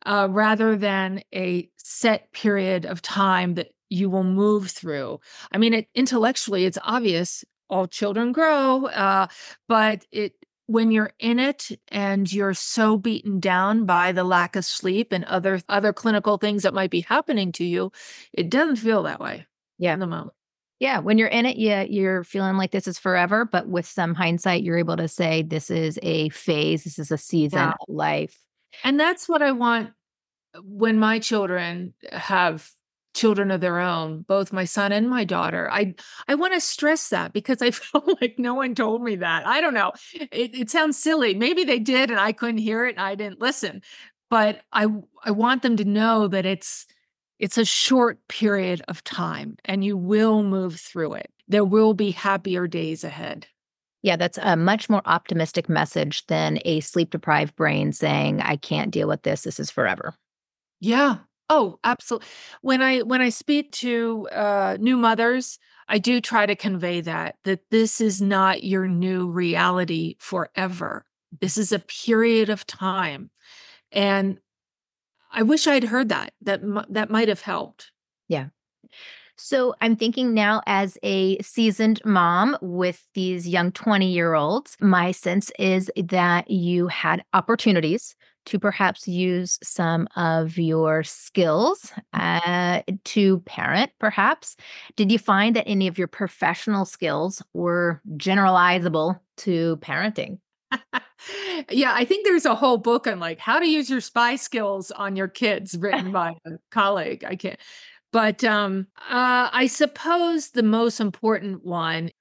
uh, 0.05 0.27
rather 0.29 0.75
than 0.75 1.21
a 1.33 1.69
set 1.77 2.31
period 2.33 2.85
of 2.85 3.01
time 3.01 3.55
that 3.55 3.69
you 3.89 4.09
will 4.09 4.23
move 4.23 4.69
through. 4.69 5.19
I 5.51 5.57
mean, 5.57 5.73
it, 5.73 5.87
intellectually, 5.95 6.65
it's 6.65 6.77
obvious 6.83 7.43
all 7.69 7.87
children 7.87 8.31
grow 8.31 8.85
uh, 8.87 9.27
but 9.67 10.05
it 10.11 10.33
when 10.67 10.91
you're 10.91 11.11
in 11.19 11.39
it 11.39 11.69
and 11.89 12.31
you're 12.31 12.53
so 12.53 12.97
beaten 12.97 13.39
down 13.39 13.85
by 13.85 14.11
the 14.11 14.23
lack 14.23 14.55
of 14.55 14.65
sleep 14.65 15.11
and 15.11 15.25
other 15.25 15.61
other 15.69 15.93
clinical 15.93 16.37
things 16.37 16.63
that 16.63 16.73
might 16.73 16.89
be 16.89 17.01
happening 17.01 17.51
to 17.51 17.65
you 17.65 17.91
it 18.31 18.49
doesn't 18.49 18.77
feel 18.77 19.03
that 19.03 19.19
way 19.19 19.45
yeah. 19.77 19.93
in 19.93 19.99
the 19.99 20.07
moment. 20.07 20.33
Yeah 20.79 20.99
when 20.99 21.17
you're 21.17 21.27
in 21.27 21.45
it 21.45 21.57
yeah 21.57 21.81
you're 21.81 22.23
feeling 22.23 22.57
like 22.57 22.71
this 22.71 22.87
is 22.87 22.97
forever 22.97 23.45
but 23.45 23.67
with 23.67 23.85
some 23.85 24.15
hindsight 24.15 24.63
you're 24.63 24.77
able 24.77 24.97
to 24.97 25.07
say 25.07 25.41
this 25.41 25.69
is 25.69 25.99
a 26.01 26.29
phase 26.29 26.83
this 26.83 26.99
is 26.99 27.11
a 27.11 27.17
season 27.17 27.59
yeah. 27.59 27.71
of 27.71 27.93
life. 27.93 28.39
And 28.83 28.99
that's 28.99 29.27
what 29.27 29.41
i 29.41 29.51
want 29.51 29.91
when 30.61 30.99
my 30.99 31.19
children 31.19 31.93
have 32.11 32.69
children 33.13 33.51
of 33.51 33.61
their 33.61 33.79
own, 33.79 34.21
both 34.21 34.53
my 34.53 34.65
son 34.65 34.91
and 34.91 35.09
my 35.09 35.23
daughter. 35.23 35.69
I 35.71 35.95
I 36.27 36.35
want 36.35 36.53
to 36.53 36.61
stress 36.61 37.09
that 37.09 37.33
because 37.33 37.61
I 37.61 37.71
felt 37.71 38.21
like 38.21 38.37
no 38.37 38.53
one 38.53 38.75
told 38.75 39.03
me 39.03 39.15
that. 39.17 39.45
I 39.47 39.61
don't 39.61 39.73
know. 39.73 39.91
It, 40.13 40.55
it 40.55 40.69
sounds 40.69 40.97
silly. 40.97 41.33
Maybe 41.33 41.63
they 41.63 41.79
did 41.79 42.11
and 42.11 42.19
I 42.19 42.31
couldn't 42.31 42.57
hear 42.59 42.85
it 42.85 42.95
and 42.95 43.05
I 43.05 43.15
didn't 43.15 43.41
listen. 43.41 43.81
But 44.29 44.61
I 44.71 44.87
I 45.23 45.31
want 45.31 45.61
them 45.61 45.77
to 45.77 45.85
know 45.85 46.27
that 46.27 46.45
it's 46.45 46.87
it's 47.39 47.57
a 47.57 47.65
short 47.65 48.19
period 48.27 48.81
of 48.87 49.03
time 49.03 49.57
and 49.65 49.83
you 49.83 49.97
will 49.97 50.43
move 50.43 50.79
through 50.79 51.13
it. 51.13 51.31
There 51.47 51.65
will 51.65 51.93
be 51.93 52.11
happier 52.11 52.67
days 52.67 53.03
ahead. 53.03 53.47
Yeah, 54.01 54.17
that's 54.17 54.37
a 54.41 54.57
much 54.57 54.89
more 54.89 55.01
optimistic 55.05 55.69
message 55.69 56.25
than 56.27 56.59
a 56.65 56.81
sleep 56.81 57.09
deprived 57.09 57.55
brain 57.55 57.93
saying, 57.93 58.41
I 58.41 58.57
can't 58.57 58.91
deal 58.91 59.07
with 59.07 59.23
this. 59.23 59.43
This 59.43 59.59
is 59.61 59.71
forever. 59.71 60.15
Yeah, 60.81 61.19
Oh, 61.55 61.77
absolutely. 61.83 62.27
When 62.61 62.81
I 62.81 63.01
when 63.01 63.21
I 63.21 63.29
speak 63.29 63.71
to 63.73 64.27
uh, 64.31 64.75
new 64.79 64.97
mothers, 64.97 65.59
I 65.87 65.99
do 65.99 66.19
try 66.19 66.47
to 66.47 66.55
convey 66.55 67.01
that 67.01 67.35
that 67.43 67.69
this 67.69 68.01
is 68.01 68.23
not 68.23 68.63
your 68.63 68.87
new 68.87 69.29
reality 69.29 70.15
forever. 70.17 71.05
This 71.41 71.59
is 71.59 71.71
a 71.71 71.77
period 71.77 72.49
of 72.49 72.65
time, 72.65 73.29
and 73.91 74.39
I 75.31 75.43
wish 75.43 75.67
I'd 75.67 75.83
heard 75.83 76.09
that. 76.09 76.33
That 76.41 76.61
that 76.89 77.11
might 77.11 77.27
have 77.27 77.41
helped. 77.41 77.91
Yeah. 78.27 78.47
So 79.37 79.75
I'm 79.79 79.95
thinking 79.95 80.33
now 80.33 80.63
as 80.65 80.97
a 81.03 81.37
seasoned 81.39 82.01
mom 82.03 82.57
with 82.61 83.05
these 83.13 83.47
young 83.47 83.71
20 83.71 84.11
year 84.11 84.33
olds, 84.33 84.75
my 84.79 85.11
sense 85.11 85.51
is 85.59 85.91
that 85.97 86.49
you 86.49 86.87
had 86.87 87.23
opportunities 87.31 88.15
to 88.45 88.59
perhaps 88.59 89.07
use 89.07 89.59
some 89.63 90.07
of 90.15 90.57
your 90.57 91.03
skills 91.03 91.91
uh, 92.13 92.81
to 93.05 93.39
parent, 93.41 93.91
perhaps. 93.99 94.55
Did 94.95 95.11
you 95.11 95.19
find 95.19 95.55
that 95.55 95.67
any 95.67 95.87
of 95.87 95.97
your 95.97 96.07
professional 96.07 96.85
skills 96.85 97.41
were 97.53 98.01
generalizable 98.17 99.19
to 99.37 99.77
parenting? 99.77 100.39
yeah, 101.69 101.93
I 101.93 102.05
think 102.05 102.25
there's 102.25 102.45
a 102.45 102.55
whole 102.55 102.77
book 102.77 103.07
on 103.07 103.19
like 103.19 103.39
how 103.39 103.59
to 103.59 103.67
use 103.67 103.89
your 103.89 104.01
spy 104.01 104.35
skills 104.35 104.91
on 104.91 105.15
your 105.15 105.27
kids 105.27 105.77
written 105.77 106.11
by 106.13 106.35
a 106.45 106.51
colleague. 106.71 107.23
I 107.23 107.35
can't 107.35 107.59
But 108.11 108.43
um, 108.43 108.87
uh, 109.09 109.49
I 109.51 109.67
suppose 109.67 110.49
the 110.49 110.63
most 110.63 110.99
important 110.99 111.63
one 111.65 112.11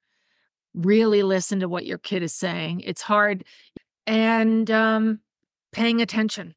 really 0.74 1.22
listen 1.22 1.60
to 1.60 1.68
what 1.68 1.86
your 1.86 1.98
kid 1.98 2.22
is 2.22 2.32
saying. 2.32 2.80
It's 2.80 3.02
hard. 3.02 3.44
And 4.06 4.70
um, 4.70 5.20
paying 5.72 6.00
attention, 6.00 6.54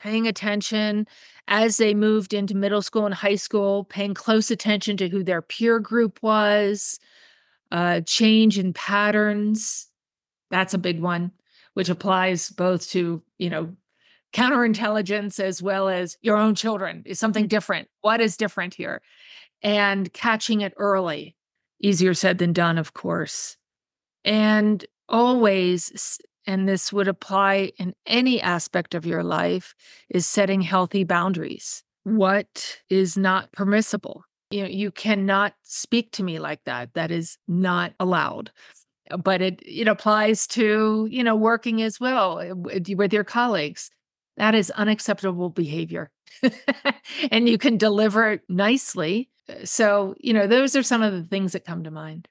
paying 0.00 0.26
attention 0.26 1.06
as 1.48 1.76
they 1.76 1.94
moved 1.94 2.34
into 2.34 2.56
middle 2.56 2.82
school 2.82 3.06
and 3.06 3.14
high 3.14 3.36
school, 3.36 3.84
paying 3.84 4.14
close 4.14 4.50
attention 4.50 4.96
to 4.96 5.08
who 5.08 5.22
their 5.22 5.42
peer 5.42 5.78
group 5.78 6.18
was, 6.22 6.98
uh, 7.70 8.00
change 8.02 8.58
in 8.58 8.72
patterns. 8.72 9.88
That's 10.50 10.74
a 10.74 10.78
big 10.78 11.00
one, 11.00 11.32
which 11.74 11.88
applies 11.88 12.50
both 12.50 12.88
to, 12.90 13.22
you 13.38 13.50
know, 13.50 13.74
counterintelligence 14.32 15.40
as 15.40 15.62
well 15.62 15.88
as 15.88 16.16
your 16.22 16.36
own 16.36 16.54
children 16.54 17.02
is 17.04 17.18
something 17.18 17.46
mm. 17.46 17.48
different. 17.48 17.88
What 18.00 18.20
is 18.20 18.36
different 18.36 18.74
here? 18.74 19.02
And 19.62 20.12
catching 20.12 20.60
it 20.60 20.72
early, 20.76 21.36
easier 21.80 22.14
said 22.14 22.38
than 22.38 22.52
done, 22.52 22.78
of 22.78 22.94
course. 22.94 23.56
And 24.24 24.84
always, 25.08 26.20
and 26.46 26.68
this 26.68 26.92
would 26.92 27.08
apply 27.08 27.72
in 27.78 27.94
any 28.06 28.40
aspect 28.40 28.94
of 28.94 29.06
your 29.06 29.22
life, 29.22 29.74
is 30.08 30.26
setting 30.26 30.62
healthy 30.62 31.04
boundaries. 31.04 31.82
What 32.04 32.80
is 32.88 33.16
not 33.16 33.52
permissible? 33.52 34.24
You 34.50 34.62
know, 34.62 34.68
you 34.68 34.90
cannot 34.90 35.54
speak 35.62 36.12
to 36.12 36.22
me 36.22 36.38
like 36.38 36.64
that. 36.64 36.94
That 36.94 37.10
is 37.10 37.38
not 37.46 37.92
allowed 38.00 38.50
but 39.24 39.42
it 39.42 39.60
it 39.66 39.88
applies 39.88 40.46
to 40.46 41.08
you 41.10 41.24
know 41.24 41.34
working 41.34 41.82
as 41.82 41.98
well 41.98 42.38
eh, 42.38 42.52
with 42.52 43.12
your 43.12 43.24
colleagues 43.24 43.90
that 44.40 44.54
is 44.54 44.70
unacceptable 44.70 45.50
behavior. 45.50 46.10
and 47.30 47.46
you 47.46 47.58
can 47.58 47.76
deliver 47.76 48.32
it 48.32 48.40
nicely. 48.48 49.28
Uh, 49.50 49.64
so, 49.64 50.14
you 50.18 50.32
know, 50.32 50.46
those 50.46 50.74
are 50.74 50.82
some 50.82 51.02
of 51.02 51.12
the 51.12 51.24
things 51.24 51.52
that 51.52 51.66
come 51.66 51.84
to 51.84 51.90
mind. 51.90 52.26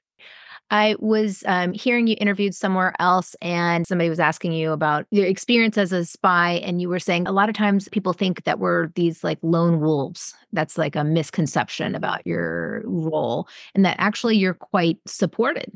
I 0.70 0.94
was 0.98 1.42
um, 1.46 1.72
hearing 1.72 2.06
you 2.06 2.16
interviewed 2.20 2.54
somewhere 2.54 2.94
else, 3.00 3.34
and 3.42 3.86
somebody 3.86 4.08
was 4.08 4.20
asking 4.20 4.52
you 4.52 4.72
about 4.72 5.06
your 5.10 5.26
experience 5.26 5.76
as 5.76 5.92
a 5.92 6.04
spy. 6.04 6.60
And 6.62 6.80
you 6.80 6.88
were 6.88 7.00
saying 7.00 7.26
a 7.26 7.32
lot 7.32 7.48
of 7.48 7.54
times 7.54 7.88
people 7.88 8.12
think 8.12 8.44
that 8.44 8.58
we're 8.60 8.88
these 8.94 9.24
like 9.24 9.38
lone 9.42 9.80
wolves. 9.80 10.34
That's 10.52 10.78
like 10.78 10.96
a 10.96 11.04
misconception 11.04 11.94
about 11.94 12.26
your 12.26 12.82
role, 12.84 13.48
and 13.74 13.84
that 13.84 13.96
actually 13.98 14.36
you're 14.36 14.54
quite 14.54 14.98
supported 15.06 15.72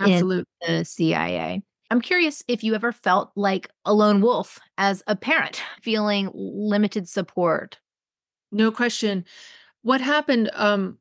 Absolutely. 0.00 0.44
the 0.66 0.84
CIA. 0.84 1.62
I'm 1.90 2.00
curious 2.00 2.42
if 2.46 2.62
you 2.62 2.74
ever 2.74 2.92
felt 2.92 3.32
like 3.34 3.68
a 3.84 3.92
lone 3.92 4.20
wolf 4.20 4.60
as 4.78 5.02
a 5.06 5.16
parent, 5.16 5.60
feeling 5.82 6.30
limited 6.34 7.08
support. 7.08 7.78
No 8.52 8.70
question. 8.70 9.24
What 9.82 10.00
happened? 10.00 10.50
Um, 10.54 10.98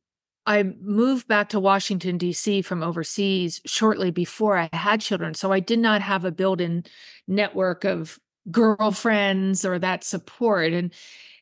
I 0.49 0.63
moved 0.81 1.27
back 1.27 1.49
to 1.49 1.59
Washington, 1.59 2.17
D.C. 2.17 2.63
from 2.63 2.81
overseas 2.81 3.61
shortly 3.67 4.09
before 4.09 4.57
I 4.57 4.67
had 4.73 4.99
children. 4.99 5.35
So 5.35 5.51
I 5.51 5.59
did 5.59 5.77
not 5.77 6.01
have 6.01 6.25
a 6.25 6.31
built 6.31 6.59
in 6.59 6.85
network 7.27 7.83
of 7.85 8.17
girlfriends 8.49 9.63
or 9.63 9.77
that 9.77 10.03
support. 10.03 10.73
And 10.73 10.91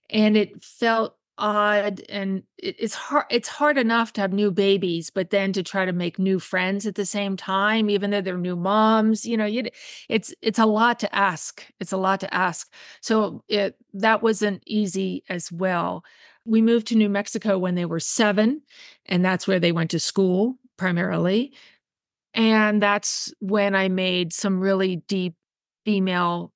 and 0.10 0.36
it 0.36 0.62
felt 0.62 1.16
odd 1.38 2.02
and 2.10 2.42
it's 2.58 2.96
hard 2.96 3.26
it's 3.30 3.48
hard 3.48 3.78
enough 3.78 4.12
to 4.12 4.22
have 4.22 4.34
new 4.34 4.50
babies 4.50 5.12
but 5.12 5.30
then 5.30 5.54
to 5.54 5.62
try 5.62 5.86
to 5.86 5.94
make 5.94 6.18
new 6.18 6.40
friends 6.40 6.88
at 6.88 6.96
the 6.96 7.06
same 7.06 7.38
time 7.38 7.92
even 7.92 8.10
though 8.10 8.22
they're 8.22 8.40
new 8.40 8.56
moms 8.56 9.24
you 9.24 9.38
know 9.38 9.48
it's 10.10 10.34
it's 10.42 10.58
a 10.58 10.66
lot 10.66 11.00
to 11.00 11.16
ask 11.16 11.64
it's 11.80 11.92
a 11.92 11.98
lot 11.98 12.20
to 12.20 12.34
ask 12.34 12.74
so 13.02 13.44
it 13.48 13.76
that 13.94 14.24
wasn't 14.24 14.64
easy 14.66 15.24
as 15.30 15.52
well 15.52 16.04
we 16.48 16.62
moved 16.62 16.88
to 16.88 16.96
new 16.96 17.10
mexico 17.10 17.58
when 17.58 17.76
they 17.76 17.86
were 17.86 18.00
7 18.00 18.62
and 19.06 19.26
that's 19.26 19.48
where 19.48 19.60
they 19.60 19.72
went 19.72 19.92
to 19.92 20.00
school 20.00 20.58
primarily. 20.78 21.54
And 22.34 22.82
that's 22.82 23.34
when 23.40 23.76
i 23.76 23.88
made 23.88 24.34
some 24.34 24.60
really 24.60 24.98
deep 25.08 25.36
female 25.86 26.52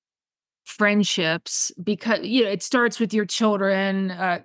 friendships 0.65 1.71
because 1.83 2.19
you 2.23 2.43
know 2.43 2.49
it 2.49 2.63
starts 2.63 2.99
with 2.99 3.13
your 3.13 3.25
children 3.25 4.11
uh, 4.11 4.39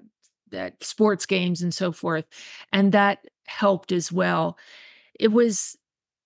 at 0.53 0.83
sports 0.83 1.27
games 1.27 1.63
and 1.63 1.75
so 1.75 1.93
forth 1.93 2.25
and 2.73 2.93
that 2.93 3.27
helped 3.47 3.93
as 3.93 4.13
well. 4.13 4.59
It 5.19 5.33
was 5.33 5.77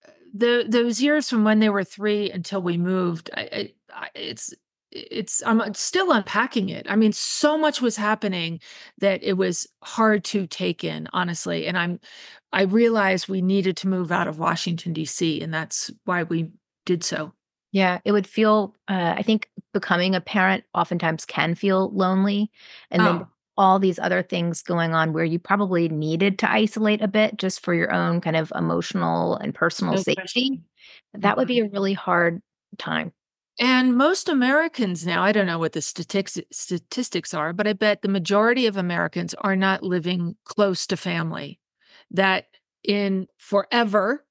uh, 0.07 0.13
the 0.35 0.65
those 0.69 1.01
years 1.01 1.29
from 1.29 1.45
when 1.45 1.61
they 1.61 1.69
were 1.69 1.85
three 1.85 2.31
until 2.31 2.63
we 2.63 2.77
moved 2.77 3.31
I, 3.37 3.73
I, 3.95 4.09
it's 4.15 4.55
it's 4.92 5.42
i'm 5.46 5.74
still 5.74 6.11
unpacking 6.12 6.68
it 6.68 6.87
i 6.88 6.96
mean 6.96 7.12
so 7.12 7.57
much 7.57 7.81
was 7.81 7.96
happening 7.96 8.61
that 8.98 9.22
it 9.22 9.35
was 9.35 9.66
hard 9.83 10.24
to 10.24 10.46
take 10.46 10.83
in 10.83 11.09
honestly 11.12 11.66
and 11.66 11.79
i'm 11.79 12.00
i 12.53 12.62
realized 12.62 13.29
we 13.29 13.40
needed 13.40 13.76
to 13.76 13.88
move 13.88 14.11
out 14.11 14.29
of 14.29 14.38
washington 14.38 14.92
d.c 14.92 15.40
and 15.40 15.55
that's 15.55 15.90
why 16.05 16.22
we 16.22 16.50
did 16.87 17.05
so 17.05 17.33
yeah, 17.72 18.00
it 18.05 18.11
would 18.11 18.26
feel, 18.26 18.74
uh, 18.88 19.14
I 19.16 19.22
think 19.22 19.48
becoming 19.72 20.16
a 20.16 20.20
parent 20.20 20.64
oftentimes 20.74 21.24
can 21.24 21.55
feel 21.55 21.88
lonely. 21.92 22.50
And 22.90 23.00
then 23.00 23.16
oh 23.18 23.29
all 23.61 23.79
these 23.79 23.98
other 23.98 24.22
things 24.22 24.62
going 24.62 24.94
on 24.94 25.12
where 25.12 25.24
you 25.24 25.38
probably 25.38 25.87
needed 25.90 26.38
to 26.38 26.50
isolate 26.50 27.03
a 27.03 27.09
bit 27.09 27.37
just 27.37 27.61
for 27.61 27.74
your 27.74 27.92
own 27.92 28.18
kind 28.22 28.35
of 28.35 28.50
emotional 28.57 29.37
and 29.37 29.55
personal 29.55 29.92
no 29.92 30.00
safety, 30.00 30.14
question. 30.14 30.64
that 31.12 31.37
would 31.37 31.46
be 31.46 31.61
a 31.61 31.68
really 31.68 31.92
hard 31.92 32.40
time. 32.79 33.12
And 33.61 33.96
most 33.96 34.29
Americans 34.31 35.07
now, 35.07 35.23
I 35.23 35.33
don't 35.33 35.46
know 35.46 35.59
what 35.59 35.75
the 35.75 35.83
statistics 35.83 37.35
are, 37.35 37.53
but 37.53 37.66
I 37.66 37.75
bet 37.75 38.01
the 38.01 38.09
majority 38.09 38.66
of 38.66 38.79
Americans 38.79 39.35
are 39.35 39.55
not 39.55 39.83
living 39.83 40.37
close 40.46 40.87
to 40.88 40.96
family. 40.96 41.61
That 42.11 42.46
in 42.83 43.29
forever 43.38 44.25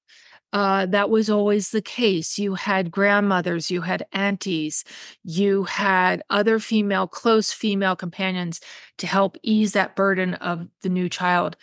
uh, 0.53 0.85
that 0.87 1.09
was 1.09 1.29
always 1.29 1.71
the 1.71 1.81
case. 1.81 2.39
You 2.39 2.55
had 2.55 2.91
grandmothers, 2.91 3.71
you 3.71 3.81
had 3.81 4.05
aunties, 4.13 4.85
you 5.23 5.65
had 5.65 6.23
other 6.29 6.59
female, 6.59 7.07
close 7.07 7.51
female 7.51 7.95
companions 7.95 8.61
to 8.99 9.07
help 9.07 9.37
ease 9.43 9.73
that 9.73 9.95
burden 9.95 10.35
of 10.35 10.67
the 10.83 10.89
new 10.89 11.09
child. 11.09 11.57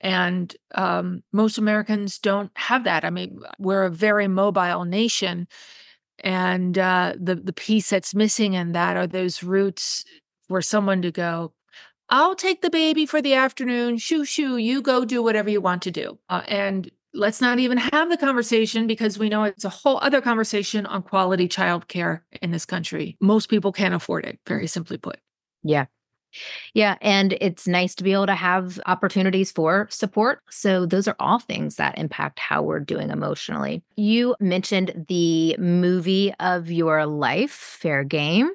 And 0.00 0.54
um, 0.74 1.22
most 1.32 1.58
Americans 1.58 2.18
don't 2.18 2.50
have 2.56 2.84
that. 2.84 3.04
I 3.04 3.10
mean, 3.10 3.40
we're 3.58 3.84
a 3.84 3.90
very 3.90 4.28
mobile 4.28 4.84
nation. 4.84 5.48
And 6.20 6.78
uh, 6.78 7.14
the, 7.18 7.34
the 7.34 7.52
piece 7.52 7.90
that's 7.90 8.14
missing 8.14 8.54
in 8.54 8.72
that 8.72 8.96
are 8.96 9.06
those 9.06 9.42
roots 9.42 10.04
for 10.48 10.62
someone 10.62 11.02
to 11.02 11.10
go, 11.10 11.52
I'll 12.08 12.34
take 12.34 12.62
the 12.62 12.70
baby 12.70 13.04
for 13.04 13.20
the 13.20 13.34
afternoon. 13.34 13.98
Shoo, 13.98 14.24
shoo, 14.24 14.56
you 14.56 14.80
go 14.80 15.04
do 15.04 15.22
whatever 15.22 15.50
you 15.50 15.60
want 15.60 15.82
to 15.82 15.90
do. 15.90 16.18
Uh, 16.28 16.42
and 16.46 16.90
let's 17.12 17.40
not 17.40 17.58
even 17.58 17.78
have 17.78 18.10
the 18.10 18.16
conversation 18.16 18.86
because 18.86 19.18
we 19.18 19.28
know 19.28 19.44
it's 19.44 19.64
a 19.64 19.70
whole 19.70 19.98
other 19.98 20.20
conversation 20.20 20.86
on 20.86 21.02
quality 21.02 21.48
childcare 21.48 22.20
in 22.42 22.50
this 22.50 22.66
country. 22.66 23.16
Most 23.20 23.48
people 23.48 23.72
can't 23.72 23.94
afford 23.94 24.24
it, 24.24 24.38
very 24.46 24.66
simply 24.66 24.98
put. 24.98 25.18
Yeah. 25.64 25.86
Yeah. 26.74 26.96
And 27.00 27.36
it's 27.40 27.66
nice 27.66 27.94
to 27.96 28.04
be 28.04 28.12
able 28.12 28.26
to 28.26 28.34
have 28.34 28.80
opportunities 28.86 29.50
for 29.50 29.88
support. 29.90 30.40
So, 30.50 30.86
those 30.86 31.08
are 31.08 31.16
all 31.18 31.38
things 31.38 31.76
that 31.76 31.98
impact 31.98 32.38
how 32.38 32.62
we're 32.62 32.80
doing 32.80 33.10
emotionally. 33.10 33.82
You 33.96 34.36
mentioned 34.40 35.06
the 35.08 35.56
movie 35.58 36.32
of 36.40 36.70
your 36.70 37.06
life, 37.06 37.52
Fair 37.52 38.04
Game 38.04 38.50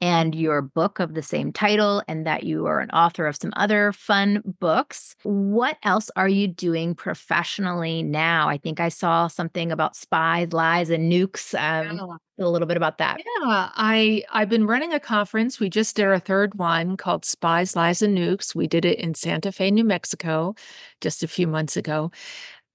and 0.00 0.34
your 0.34 0.62
book 0.62 1.00
of 1.00 1.14
the 1.14 1.22
same 1.22 1.52
title, 1.52 2.02
and 2.08 2.26
that 2.26 2.44
you 2.44 2.66
are 2.66 2.80
an 2.80 2.90
author 2.90 3.26
of 3.26 3.36
some 3.36 3.52
other 3.56 3.92
fun 3.92 4.42
books. 4.60 5.14
What 5.22 5.78
else 5.82 6.10
are 6.16 6.28
you 6.28 6.48
doing 6.48 6.94
professionally 6.94 8.02
now? 8.02 8.48
I 8.48 8.58
think 8.58 8.80
I 8.80 8.88
saw 8.88 9.26
something 9.28 9.72
about 9.72 9.96
spies, 9.96 10.52
lies, 10.52 10.90
and 10.90 11.10
nukes. 11.10 11.54
Um, 11.54 11.96
yeah. 11.96 12.16
A 12.36 12.48
little 12.48 12.66
bit 12.66 12.76
about 12.76 12.98
that. 12.98 13.18
Yeah, 13.18 13.70
I 13.76 14.24
I've 14.32 14.48
been 14.48 14.66
running 14.66 14.92
a 14.92 14.98
conference. 14.98 15.60
We 15.60 15.70
just 15.70 15.94
did 15.94 16.06
our 16.06 16.18
third 16.18 16.56
one 16.56 16.96
called 16.96 17.24
Spies, 17.24 17.76
Lies, 17.76 18.02
and 18.02 18.18
Nukes. 18.18 18.56
We 18.56 18.66
did 18.66 18.84
it 18.84 18.98
in 18.98 19.14
Santa 19.14 19.52
Fe, 19.52 19.70
New 19.70 19.84
Mexico, 19.84 20.56
just 21.00 21.22
a 21.22 21.28
few 21.28 21.46
months 21.46 21.76
ago. 21.76 22.10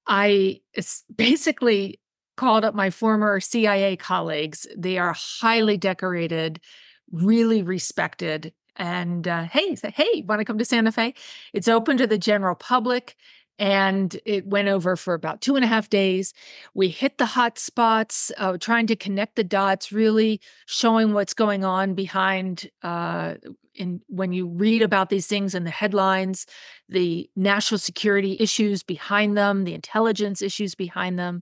I 0.07 0.61
basically 1.15 1.99
called 2.37 2.63
up 2.63 2.73
my 2.73 2.89
former 2.89 3.41
CIA 3.41 3.97
colleagues. 3.97 4.65
They 4.77 4.97
are 4.97 5.13
highly 5.13 5.75
decorated 5.75 6.61
really 7.11 7.63
respected. 7.63 8.53
And 8.75 9.27
uh, 9.27 9.43
hey, 9.43 9.75
say, 9.75 9.91
hey, 9.91 10.23
want 10.25 10.39
to 10.39 10.45
come 10.45 10.57
to 10.57 10.65
Santa 10.65 10.91
Fe? 10.91 11.13
It's 11.53 11.67
open 11.67 11.97
to 11.97 12.07
the 12.07 12.17
general 12.17 12.55
public. 12.55 13.15
And 13.57 14.17
it 14.25 14.47
went 14.47 14.69
over 14.69 14.95
for 14.95 15.13
about 15.13 15.41
two 15.41 15.57
and 15.57 15.65
a 15.65 15.67
half 15.67 15.89
days. 15.89 16.33
We 16.73 16.87
hit 16.87 17.17
the 17.17 17.25
hot 17.25 17.59
spots, 17.59 18.31
uh, 18.37 18.57
trying 18.57 18.87
to 18.87 18.95
connect 18.95 19.35
the 19.35 19.43
dots, 19.43 19.91
really 19.91 20.39
showing 20.65 21.13
what's 21.13 21.33
going 21.33 21.65
on 21.65 21.93
behind. 21.93 22.69
Uh, 22.81 23.33
in 23.75 24.01
when 24.07 24.33
you 24.33 24.47
read 24.47 24.81
about 24.81 25.09
these 25.09 25.27
things 25.27 25.55
in 25.55 25.63
the 25.63 25.71
headlines, 25.71 26.45
the 26.89 27.29
national 27.35 27.79
security 27.79 28.37
issues 28.39 28.83
behind 28.83 29.37
them, 29.37 29.63
the 29.63 29.73
intelligence 29.73 30.41
issues 30.41 30.75
behind 30.75 31.17
them. 31.17 31.41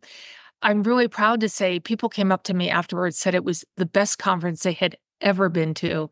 I'm 0.62 0.84
really 0.84 1.08
proud 1.08 1.39
to 1.41 1.49
say 1.49 1.80
people 1.80 2.10
came 2.10 2.32
up 2.32 2.43
to 2.43 2.53
me 2.53 2.69
afterwards, 2.69 3.17
said 3.17 3.36
it 3.36 3.43
was 3.43 3.63
the 3.75 3.86
best 3.86 4.17
conference 4.17 4.63
they 4.63 4.73
had 4.73 4.97
ever 5.21 5.49
been 5.49 5.73
to. 5.75 6.10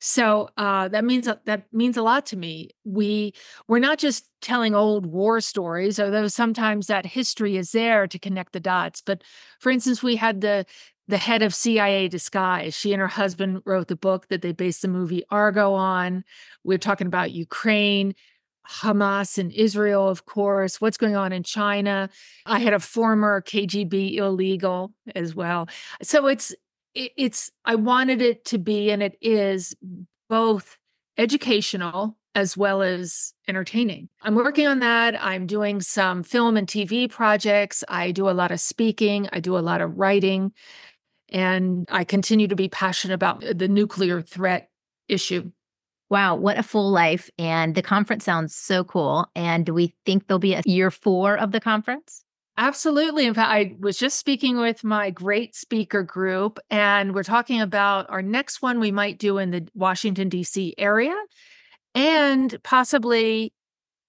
So 0.00 0.48
uh, 0.56 0.88
that 0.88 1.04
means 1.04 1.28
that 1.44 1.62
means 1.72 1.96
a 1.96 2.02
lot 2.02 2.26
to 2.26 2.36
me. 2.36 2.70
We 2.84 3.34
we're 3.66 3.78
not 3.78 3.98
just 3.98 4.28
telling 4.40 4.74
old 4.74 5.06
war 5.06 5.40
stories, 5.40 5.98
although 6.00 6.28
sometimes 6.28 6.86
that 6.86 7.06
history 7.06 7.56
is 7.56 7.72
there 7.72 8.06
to 8.06 8.18
connect 8.18 8.52
the 8.52 8.60
dots. 8.60 9.00
But 9.00 9.22
for 9.60 9.70
instance, 9.70 10.02
we 10.02 10.16
had 10.16 10.40
the 10.40 10.66
the 11.08 11.18
head 11.18 11.42
of 11.42 11.54
CIA 11.54 12.08
disguise. 12.08 12.74
She 12.74 12.92
and 12.92 13.00
her 13.00 13.08
husband 13.08 13.62
wrote 13.64 13.88
the 13.88 13.96
book 13.96 14.28
that 14.28 14.42
they 14.42 14.52
based 14.52 14.82
the 14.82 14.88
movie 14.88 15.24
Argo 15.30 15.72
on. 15.72 16.24
We're 16.64 16.78
talking 16.78 17.06
about 17.06 17.32
Ukraine. 17.32 18.14
Hamas 18.68 19.38
and 19.38 19.50
Israel, 19.52 20.08
of 20.08 20.26
course, 20.26 20.78
what's 20.78 20.98
going 20.98 21.16
on 21.16 21.32
in 21.32 21.42
China. 21.42 22.10
I 22.44 22.58
had 22.58 22.74
a 22.74 22.78
former 22.78 23.40
KGB 23.40 24.16
illegal 24.16 24.92
as 25.16 25.34
well. 25.34 25.68
So 26.02 26.26
it's 26.26 26.54
it's 27.16 27.50
I 27.64 27.74
wanted 27.74 28.20
it 28.20 28.44
to 28.46 28.58
be 28.58 28.90
and 28.90 29.02
it 29.02 29.16
is 29.20 29.74
both 30.28 30.76
educational 31.16 32.16
as 32.34 32.56
well 32.56 32.82
as 32.82 33.32
entertaining. 33.48 34.08
I'm 34.22 34.34
working 34.34 34.66
on 34.66 34.78
that. 34.80 35.20
I'm 35.22 35.46
doing 35.46 35.80
some 35.80 36.22
film 36.22 36.56
and 36.56 36.68
TV 36.68 37.10
projects. 37.10 37.82
I 37.88 38.12
do 38.12 38.28
a 38.28 38.32
lot 38.32 38.52
of 38.52 38.60
speaking, 38.60 39.28
I 39.32 39.40
do 39.40 39.58
a 39.58 39.60
lot 39.60 39.80
of 39.80 39.98
writing, 39.98 40.52
and 41.30 41.86
I 41.90 42.04
continue 42.04 42.46
to 42.48 42.56
be 42.56 42.68
passionate 42.68 43.14
about 43.14 43.42
the 43.54 43.68
nuclear 43.68 44.22
threat 44.22 44.70
issue. 45.08 45.50
Wow, 46.10 46.36
what 46.36 46.58
a 46.58 46.62
full 46.62 46.90
life. 46.90 47.28
And 47.38 47.74
the 47.74 47.82
conference 47.82 48.24
sounds 48.24 48.54
so 48.54 48.84
cool. 48.84 49.26
And 49.34 49.66
do 49.66 49.74
we 49.74 49.94
think 50.06 50.26
there'll 50.26 50.38
be 50.38 50.54
a 50.54 50.62
year 50.64 50.90
four 50.90 51.36
of 51.36 51.52
the 51.52 51.60
conference? 51.60 52.24
Absolutely. 52.58 53.24
In 53.26 53.34
fact, 53.34 53.52
I 53.52 53.76
was 53.78 53.96
just 53.96 54.18
speaking 54.18 54.58
with 54.58 54.82
my 54.82 55.10
great 55.10 55.54
speaker 55.54 56.02
group, 56.02 56.58
and 56.70 57.14
we're 57.14 57.22
talking 57.22 57.60
about 57.60 58.10
our 58.10 58.20
next 58.20 58.60
one 58.60 58.80
we 58.80 58.90
might 58.90 59.18
do 59.18 59.38
in 59.38 59.52
the 59.52 59.68
Washington, 59.74 60.28
D.C. 60.28 60.74
area, 60.76 61.14
and 61.94 62.60
possibly 62.64 63.52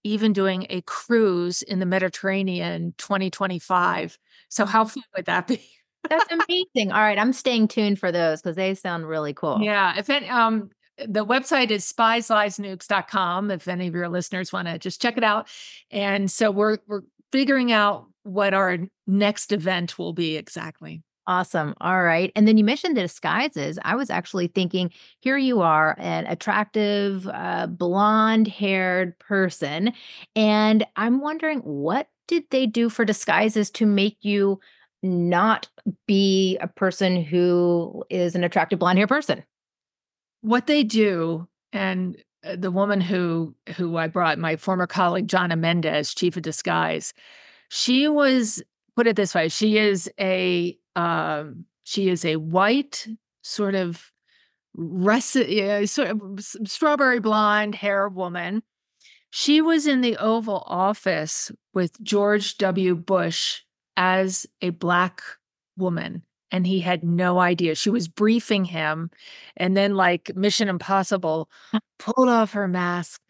even 0.04 0.34
doing 0.34 0.66
a 0.72 0.82
cruise 0.82 1.62
in 1.62 1.78
the 1.80 1.86
Mediterranean 1.86 2.96
2025. 2.98 4.18
So, 4.50 4.66
how 4.66 4.86
fun 4.86 5.04
would 5.16 5.26
that 5.26 5.46
be? 5.46 5.62
That's 6.10 6.32
amazing. 6.32 6.92
All 6.92 7.02
right, 7.02 7.20
I'm 7.20 7.34
staying 7.34 7.68
tuned 7.68 8.00
for 8.00 8.12
those 8.12 8.42
because 8.42 8.56
they 8.56 8.74
sound 8.74 9.08
really 9.08 9.34
cool. 9.36 9.60
Yeah. 9.62 9.94
If 10.00 10.10
it, 10.10 10.24
um, 10.28 10.72
the 11.08 11.24
website 11.24 11.70
is 11.70 11.92
spiesliesnukes.com 11.92 13.52
if 13.52 13.68
any 13.68 13.88
of 13.88 13.94
your 13.94 14.10
listeners 14.10 14.52
want 14.52 14.68
to 14.68 14.80
just 14.80 15.02
check 15.02 15.16
it 15.18 15.24
out 15.24 15.48
and 15.92 16.30
so 16.30 16.52
we're 16.52 16.78
we're 16.88 17.04
figuring 17.32 17.72
out 17.72 18.09
what 18.24 18.54
our 18.54 18.78
next 19.08 19.52
event 19.52 19.98
will 19.98 20.14
be 20.14 20.36
exactly 20.38 21.02
Awesome. 21.28 21.76
All 21.80 22.02
right. 22.02 22.32
And 22.36 22.48
then 22.48 22.58
you 22.58 22.64
mentioned 22.64 22.98
the 22.98 23.02
disguises. 23.02 23.78
I 23.84 23.94
was 23.94 24.10
actually 24.10 24.48
thinking 24.48 24.90
here 25.20 25.38
you 25.38 25.62
are, 25.62 25.96
an 26.00 26.26
attractive, 26.26 27.28
uh, 27.28 27.68
blonde 27.68 28.48
haired 28.48 29.20
person. 29.20 29.94
And 30.36 30.88
I'm 30.96 31.22
wondering 31.22 31.60
what 31.60 32.08
did 32.28 32.46
they 32.50 32.66
do 32.66 32.90
for 32.90 33.06
disguises 33.06 33.70
to 33.72 33.86
make 33.86 34.18
you 34.22 34.60
not 35.04 35.68
be 36.08 36.58
a 36.62 36.68
person 36.68 37.24
who 37.24 38.04
is 38.10 38.34
an 38.34 38.44
attractive 38.44 38.80
blonde 38.80 38.98
haired 38.98 39.10
person? 39.10 39.44
what 40.42 40.68
they 40.68 40.84
do 40.84 41.48
and 41.74 42.18
uh, 42.44 42.56
the 42.56 42.72
woman 42.72 43.02
who 43.02 43.56
who 43.76 43.98
I 43.98 44.08
brought 44.08 44.40
my 44.40 44.56
former 44.56 44.88
colleague 44.88 45.28
Jonna 45.28 45.58
Mendez 45.58 46.14
chief 46.14 46.38
of 46.38 46.44
disguise 46.44 47.14
she 47.70 48.08
was 48.08 48.62
put 48.96 49.08
it 49.08 49.16
this 49.16 49.34
way 49.34 49.48
she 49.48 49.78
is 49.78 50.10
a 50.20 50.78
um, 50.96 51.66
she 51.84 52.10
is 52.10 52.26
a 52.26 52.36
white 52.36 53.08
sort 53.42 53.76
of 53.76 54.12
yeah, 54.76 55.86
sort 55.86 56.10
of 56.10 56.22
strawberry 56.40 57.20
blonde 57.20 57.76
hair 57.76 58.08
woman. 58.08 58.64
She 59.32 59.62
was 59.62 59.86
in 59.86 60.02
the 60.02 60.18
oval 60.18 60.64
office 60.66 61.52
with 61.74 62.02
George 62.02 62.58
W. 62.58 62.96
Bush 62.96 63.62
as 63.96 64.48
a 64.62 64.72
black 64.72 65.22
woman 65.78 66.24
and 66.52 66.66
he 66.66 66.80
had 66.80 67.04
no 67.04 67.40
idea. 67.40 67.76
She 67.76 67.90
was 67.90 68.08
briefing 68.08 68.66
him, 68.66 69.10
and 69.58 69.78
then, 69.78 69.96
like 69.96 70.36
Mission 70.36 70.68
Impossible, 70.70 71.50
pulled 71.98 72.30
off 72.30 72.54
her 72.54 72.68
mask. 72.68 73.22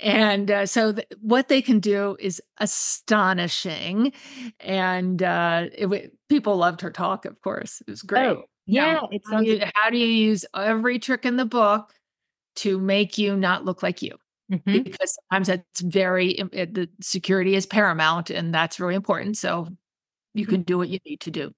And 0.00 0.50
uh, 0.50 0.66
so, 0.66 0.92
th- 0.92 1.06
what 1.20 1.48
they 1.48 1.62
can 1.62 1.80
do 1.80 2.16
is 2.18 2.42
astonishing. 2.58 4.12
And 4.60 5.22
uh, 5.22 5.66
it, 5.72 6.12
people 6.28 6.56
loved 6.56 6.80
her 6.80 6.90
talk, 6.90 7.24
of 7.24 7.40
course. 7.40 7.80
It 7.86 7.90
was 7.90 8.02
great. 8.02 8.26
Oh, 8.26 8.44
yeah. 8.66 9.00
sounds- 9.00 9.22
how, 9.30 9.40
do 9.40 9.46
you, 9.46 9.60
how 9.74 9.90
do 9.90 9.96
you 9.96 10.06
use 10.06 10.44
every 10.54 10.98
trick 10.98 11.24
in 11.24 11.36
the 11.36 11.46
book 11.46 11.92
to 12.56 12.78
make 12.78 13.18
you 13.18 13.36
not 13.36 13.64
look 13.64 13.82
like 13.82 14.02
you? 14.02 14.16
Mm-hmm. 14.52 14.82
Because 14.82 15.16
sometimes 15.30 15.46
that's 15.46 15.80
very, 15.80 16.32
it, 16.32 16.74
the 16.74 16.88
security 17.00 17.54
is 17.54 17.66
paramount, 17.66 18.30
and 18.30 18.52
that's 18.52 18.80
really 18.80 18.94
important. 18.94 19.38
So, 19.38 19.68
you 20.36 20.46
can 20.46 20.62
do 20.62 20.76
what 20.76 20.88
you 20.88 20.98
need 21.06 21.20
to 21.20 21.30
do. 21.30 21.52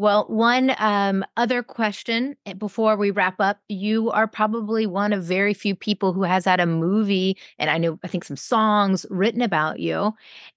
Well, 0.00 0.24
one 0.28 0.74
um, 0.78 1.26
other 1.36 1.62
question 1.62 2.34
eh, 2.46 2.54
before 2.54 2.96
we 2.96 3.10
wrap 3.10 3.38
up. 3.38 3.60
You 3.68 4.10
are 4.12 4.26
probably 4.26 4.86
one 4.86 5.12
of 5.12 5.24
very 5.24 5.52
few 5.52 5.74
people 5.74 6.14
who 6.14 6.22
has 6.22 6.46
had 6.46 6.58
a 6.58 6.64
movie, 6.64 7.36
and 7.58 7.68
I 7.68 7.76
know, 7.76 7.98
I 8.02 8.08
think 8.08 8.24
some 8.24 8.38
songs 8.38 9.04
written 9.10 9.42
about 9.42 9.78
you. 9.78 10.14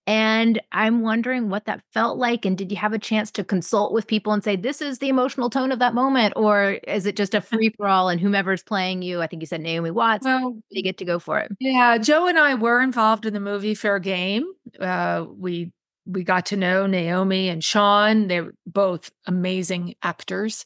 And 0.08 0.62
I'm 0.72 1.02
wondering 1.02 1.50
what 1.50 1.66
that 1.66 1.84
felt 1.92 2.18
like. 2.18 2.46
And 2.46 2.58
did 2.58 2.72
you 2.72 2.78
have 2.78 2.94
a 2.94 2.98
chance 2.98 3.32
to 3.32 3.44
consult 3.44 3.92
with 3.92 4.08
people 4.08 4.32
and 4.32 4.42
say, 4.42 4.56
this 4.56 4.82
is 4.82 5.00
the 5.00 5.10
emotional 5.10 5.50
tone 5.50 5.74
of 5.74 5.80
that 5.80 5.94
moment? 5.94 6.32
Or 6.38 6.80
is 6.88 7.06
it 7.06 7.18
just 7.18 7.36
a 7.36 7.42
free 7.42 7.74
for 7.76 7.90
all 7.90 8.08
and 8.08 8.22
whomever's 8.22 8.64
playing 8.64 9.02
you? 9.02 9.22
I 9.22 9.28
think 9.28 9.42
you 9.42 9.48
said 9.48 9.60
Naomi 9.60 9.92
Watts. 9.92 10.24
Well, 10.24 10.58
you 10.70 10.82
get 10.82 10.98
to 11.00 11.06
go 11.06 11.20
for 11.20 11.40
it. 11.40 11.52
Yeah. 11.60 11.98
Joe 11.98 12.28
and 12.28 12.40
I 12.40 12.56
were 12.56 12.80
involved 12.80 13.26
in 13.26 13.34
the 13.34 13.42
movie 13.42 13.76
Fair 13.76 14.00
Game. 14.00 14.46
Uh, 14.80 15.26
we 15.36 15.74
we 16.06 16.24
got 16.24 16.48
to 16.48 16.58
know 16.58 16.86
Naomi 16.86 17.50
and 17.50 17.64
Sean. 17.64 18.28
They're 18.28 18.54
both 18.66 19.12
amazing 19.26 19.96
actors 20.04 20.66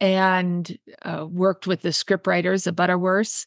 and 0.00 0.76
uh, 1.02 1.26
worked 1.28 1.66
with 1.66 1.82
the 1.82 1.90
scriptwriters, 1.90 2.64
the 2.64 2.72
Butterworths. 2.72 3.46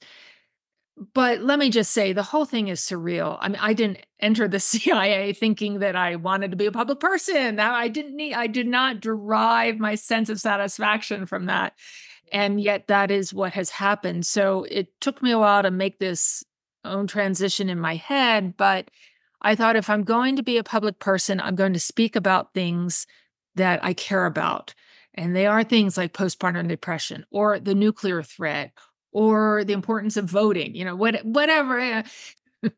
But 1.14 1.42
let 1.42 1.60
me 1.60 1.70
just 1.70 1.92
say, 1.92 2.14
the 2.14 2.24
whole 2.24 2.46
thing 2.46 2.70
is 2.70 2.80
surreal. 2.80 3.38
I 3.42 3.50
mean, 3.50 3.60
I 3.60 3.74
didn't 3.74 4.06
enter 4.22 4.48
the 4.48 4.60
CIA 4.62 5.34
thinking 5.34 5.80
that 5.80 5.96
I 5.96 6.16
wanted 6.16 6.52
to 6.52 6.58
be 6.58 6.68
a 6.68 6.72
public 6.72 7.02
person. 7.02 7.60
I 7.60 7.90
didn't 7.90 8.16
need, 8.16 8.34
I 8.34 8.48
did 8.48 8.68
not 8.68 9.02
derive 9.02 9.78
my 9.78 9.96
sense 9.96 10.30
of 10.30 10.40
satisfaction 10.40 11.26
from 11.26 11.48
that. 11.48 11.74
And 12.32 12.62
yet 12.62 12.88
that 12.88 13.12
is 13.12 13.34
what 13.34 13.54
has 13.54 13.70
happened. 13.70 14.26
So 14.26 14.64
it 14.64 15.00
took 15.02 15.22
me 15.22 15.32
a 15.32 15.40
while 15.40 15.64
to 15.64 15.72
make 15.72 16.00
this 16.00 16.44
own 16.86 17.08
transition 17.08 17.70
in 17.70 17.80
my 17.80 17.96
head, 17.96 18.56
but 18.56 18.90
I 19.46 19.56
thought 19.56 19.76
if 19.76 19.92
I'm 19.92 20.04
going 20.04 20.36
to 20.38 20.44
be 20.44 20.58
a 20.58 20.64
public 20.64 20.98
person, 20.98 21.40
I'm 21.40 21.56
going 21.56 21.74
to 21.74 21.80
speak 21.80 22.16
about 22.16 22.54
things 22.56 23.06
that 23.54 23.80
I 23.86 23.94
care 23.94 24.26
about. 24.26 24.74
And 25.14 25.36
they 25.36 25.46
are 25.46 25.64
things 25.64 25.98
like 25.98 26.14
postpartum 26.14 26.68
depression 26.68 27.26
or 27.30 27.60
the 27.60 27.76
nuclear 27.76 28.24
threat 28.24 28.72
or 29.12 29.64
the 29.64 29.74
importance 29.74 30.18
of 30.18 30.26
voting, 30.26 30.76
you 30.76 30.84
know, 30.84 30.96
what, 30.96 31.24
whatever. 31.24 32.04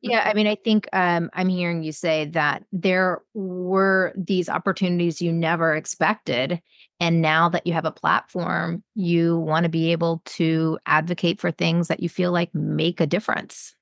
yeah, 0.02 0.24
I 0.26 0.34
mean, 0.34 0.46
I 0.46 0.56
think 0.56 0.90
um, 0.92 1.30
I'm 1.34 1.48
hearing 1.48 1.84
you 1.84 1.94
say 1.94 2.26
that 2.26 2.66
there 2.74 3.22
were 3.34 4.14
these 4.18 4.50
opportunities 4.50 5.22
you 5.22 5.32
never 5.32 5.74
expected. 5.74 6.62
And 7.00 7.22
now 7.22 7.48
that 7.48 7.66
you 7.66 7.72
have 7.74 7.86
a 7.86 7.92
platform, 7.92 8.84
you 8.94 9.40
want 9.40 9.64
to 9.64 9.70
be 9.70 9.94
able 9.94 10.22
to 10.26 10.78
advocate 10.86 11.40
for 11.40 11.50
things 11.50 11.88
that 11.88 12.02
you 12.02 12.10
feel 12.10 12.34
like 12.34 12.54
make 12.54 13.00
a 13.00 13.08
difference. 13.08 13.74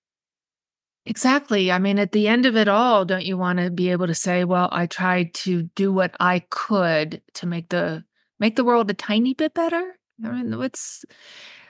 Exactly. 1.05 1.71
I 1.71 1.77
mean, 1.77 1.99
at 1.99 2.11
the 2.13 2.27
end 2.27 2.45
of 2.47 2.55
it 2.55 2.67
all, 2.67 3.05
don't 3.05 3.25
you 3.25 3.37
want 3.37 3.59
to 3.59 3.69
be 3.69 3.89
able 3.91 4.07
to 4.07 4.15
say, 4.15 4.43
well, 4.43 4.69
I 4.71 4.87
tried 4.87 5.33
to 5.35 5.63
do 5.75 5.91
what 5.93 6.15
I 6.19 6.39
could 6.49 7.21
to 7.35 7.45
make 7.45 7.69
the 7.69 8.03
make 8.39 8.55
the 8.55 8.63
world 8.63 8.89
a 8.89 8.93
tiny 8.93 9.33
bit 9.35 9.53
better? 9.53 9.97
I 10.23 10.29
mean, 10.29 10.57
what's 10.57 11.05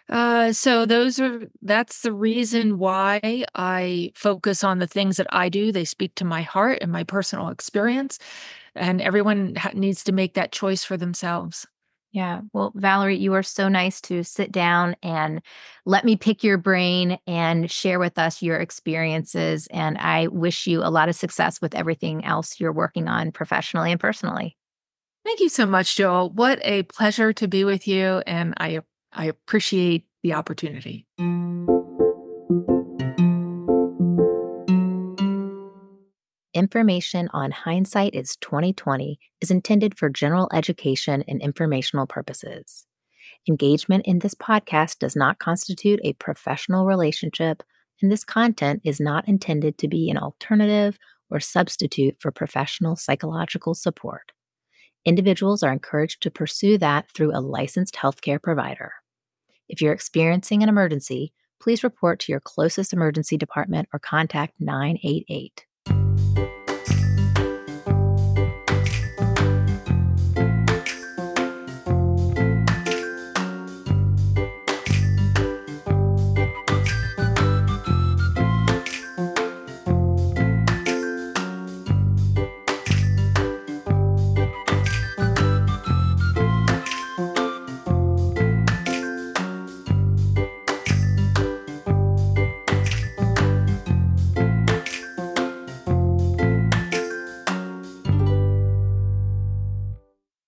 uh 0.10 0.54
so 0.54 0.86
those 0.86 1.20
are 1.20 1.48
that's 1.64 2.02
the 2.02 2.14
reason 2.14 2.78
why 2.80 3.46
I 3.56 4.12
focus 4.16 4.64
on 4.64 4.80
the 4.80 4.88
things 4.88 5.18
that 5.18 5.28
I 5.32 5.50
do. 5.50 5.72
They 5.72 5.86
speak 5.86 6.16
to 6.16 6.26
my 6.26 6.44
heart 6.44 6.80
and 6.82 6.92
my 6.92 7.04
personal 7.04 7.50
experience, 7.50 8.20
and 8.76 9.02
everyone 9.02 9.56
needs 9.74 10.04
to 10.06 10.14
make 10.14 10.36
that 10.36 10.52
choice 10.54 10.84
for 10.86 10.98
themselves. 10.98 11.68
Yeah. 12.16 12.44
Well, 12.54 12.72
Valerie, 12.76 13.18
you 13.18 13.34
are 13.34 13.44
so 13.44 13.68
nice 13.68 14.00
to 14.02 14.24
sit 14.24 14.50
down 14.50 14.96
and 15.04 15.42
let 15.86 16.06
me 16.06 16.16
pick 16.16 16.46
your 16.46 16.58
brain 16.58 17.20
and 17.28 17.70
share 17.70 18.00
with 18.00 18.18
us 18.18 18.42
your 18.42 18.58
experiences. 18.58 19.68
And 19.68 19.98
I 19.98 20.28
wish 20.28 20.66
you 20.66 20.82
a 20.82 20.88
lot 20.88 21.10
of 21.10 21.16
success 21.16 21.60
with 21.60 21.76
everything 21.76 22.24
else 22.24 22.58
you're 22.58 22.72
working 22.72 23.10
on 23.10 23.34
professionally 23.34 23.92
and 23.92 24.00
personally. 24.00 24.56
Thank 25.26 25.42
you 25.42 25.50
so 25.50 25.66
much, 25.66 25.98
Joel. 25.98 26.30
What 26.30 26.60
a 26.62 26.84
pleasure 26.84 27.34
to 27.34 27.50
be 27.50 27.66
with 27.66 27.86
you. 27.86 28.24
And 28.26 28.54
I, 28.56 28.80
I 29.12 29.26
appreciate 29.26 30.06
the 30.24 30.36
opportunity. 30.36 31.06
Information 36.56 37.28
on 37.34 37.52
hindsight 37.52 38.16
is 38.16 38.38
2020 38.38 39.20
is 39.42 39.52
intended 39.52 39.98
for 39.98 40.08
general 40.08 40.48
education 40.54 41.22
and 41.28 41.42
informational 41.42 42.08
purposes. 42.08 42.86
Engagement 43.46 44.06
in 44.06 44.20
this 44.20 44.34
podcast 44.36 45.00
does 45.00 45.18
not 45.18 45.38
constitute 45.38 46.00
a 46.06 46.14
professional 46.14 46.86
relationship, 46.86 47.62
and 48.02 48.10
this 48.10 48.24
content 48.24 48.80
is 48.86 49.02
not 49.02 49.28
intended 49.28 49.78
to 49.78 49.90
be 49.90 50.10
an 50.10 50.18
alternative 50.18 50.98
or 51.30 51.42
substitute 51.42 52.16
for 52.22 52.32
professional 52.32 52.96
psychological 52.96 53.74
support. 53.74 54.32
Individuals 55.04 55.62
are 55.62 55.74
encouraged 55.74 56.22
to 56.22 56.32
pursue 56.32 56.78
that 56.78 57.12
through 57.12 57.36
a 57.36 57.42
licensed 57.42 57.96
healthcare 57.96 58.42
provider. 58.42 58.94
If 59.68 59.82
you're 59.82 59.92
experiencing 59.92 60.64
an 60.64 60.70
emergency, 60.70 61.34
please 61.62 61.84
report 61.84 62.22
to 62.22 62.32
your 62.32 62.40
closest 62.40 62.94
emergency 62.94 63.36
department 63.36 63.90
or 63.92 64.00
contact 64.00 64.54
988. 64.62 65.66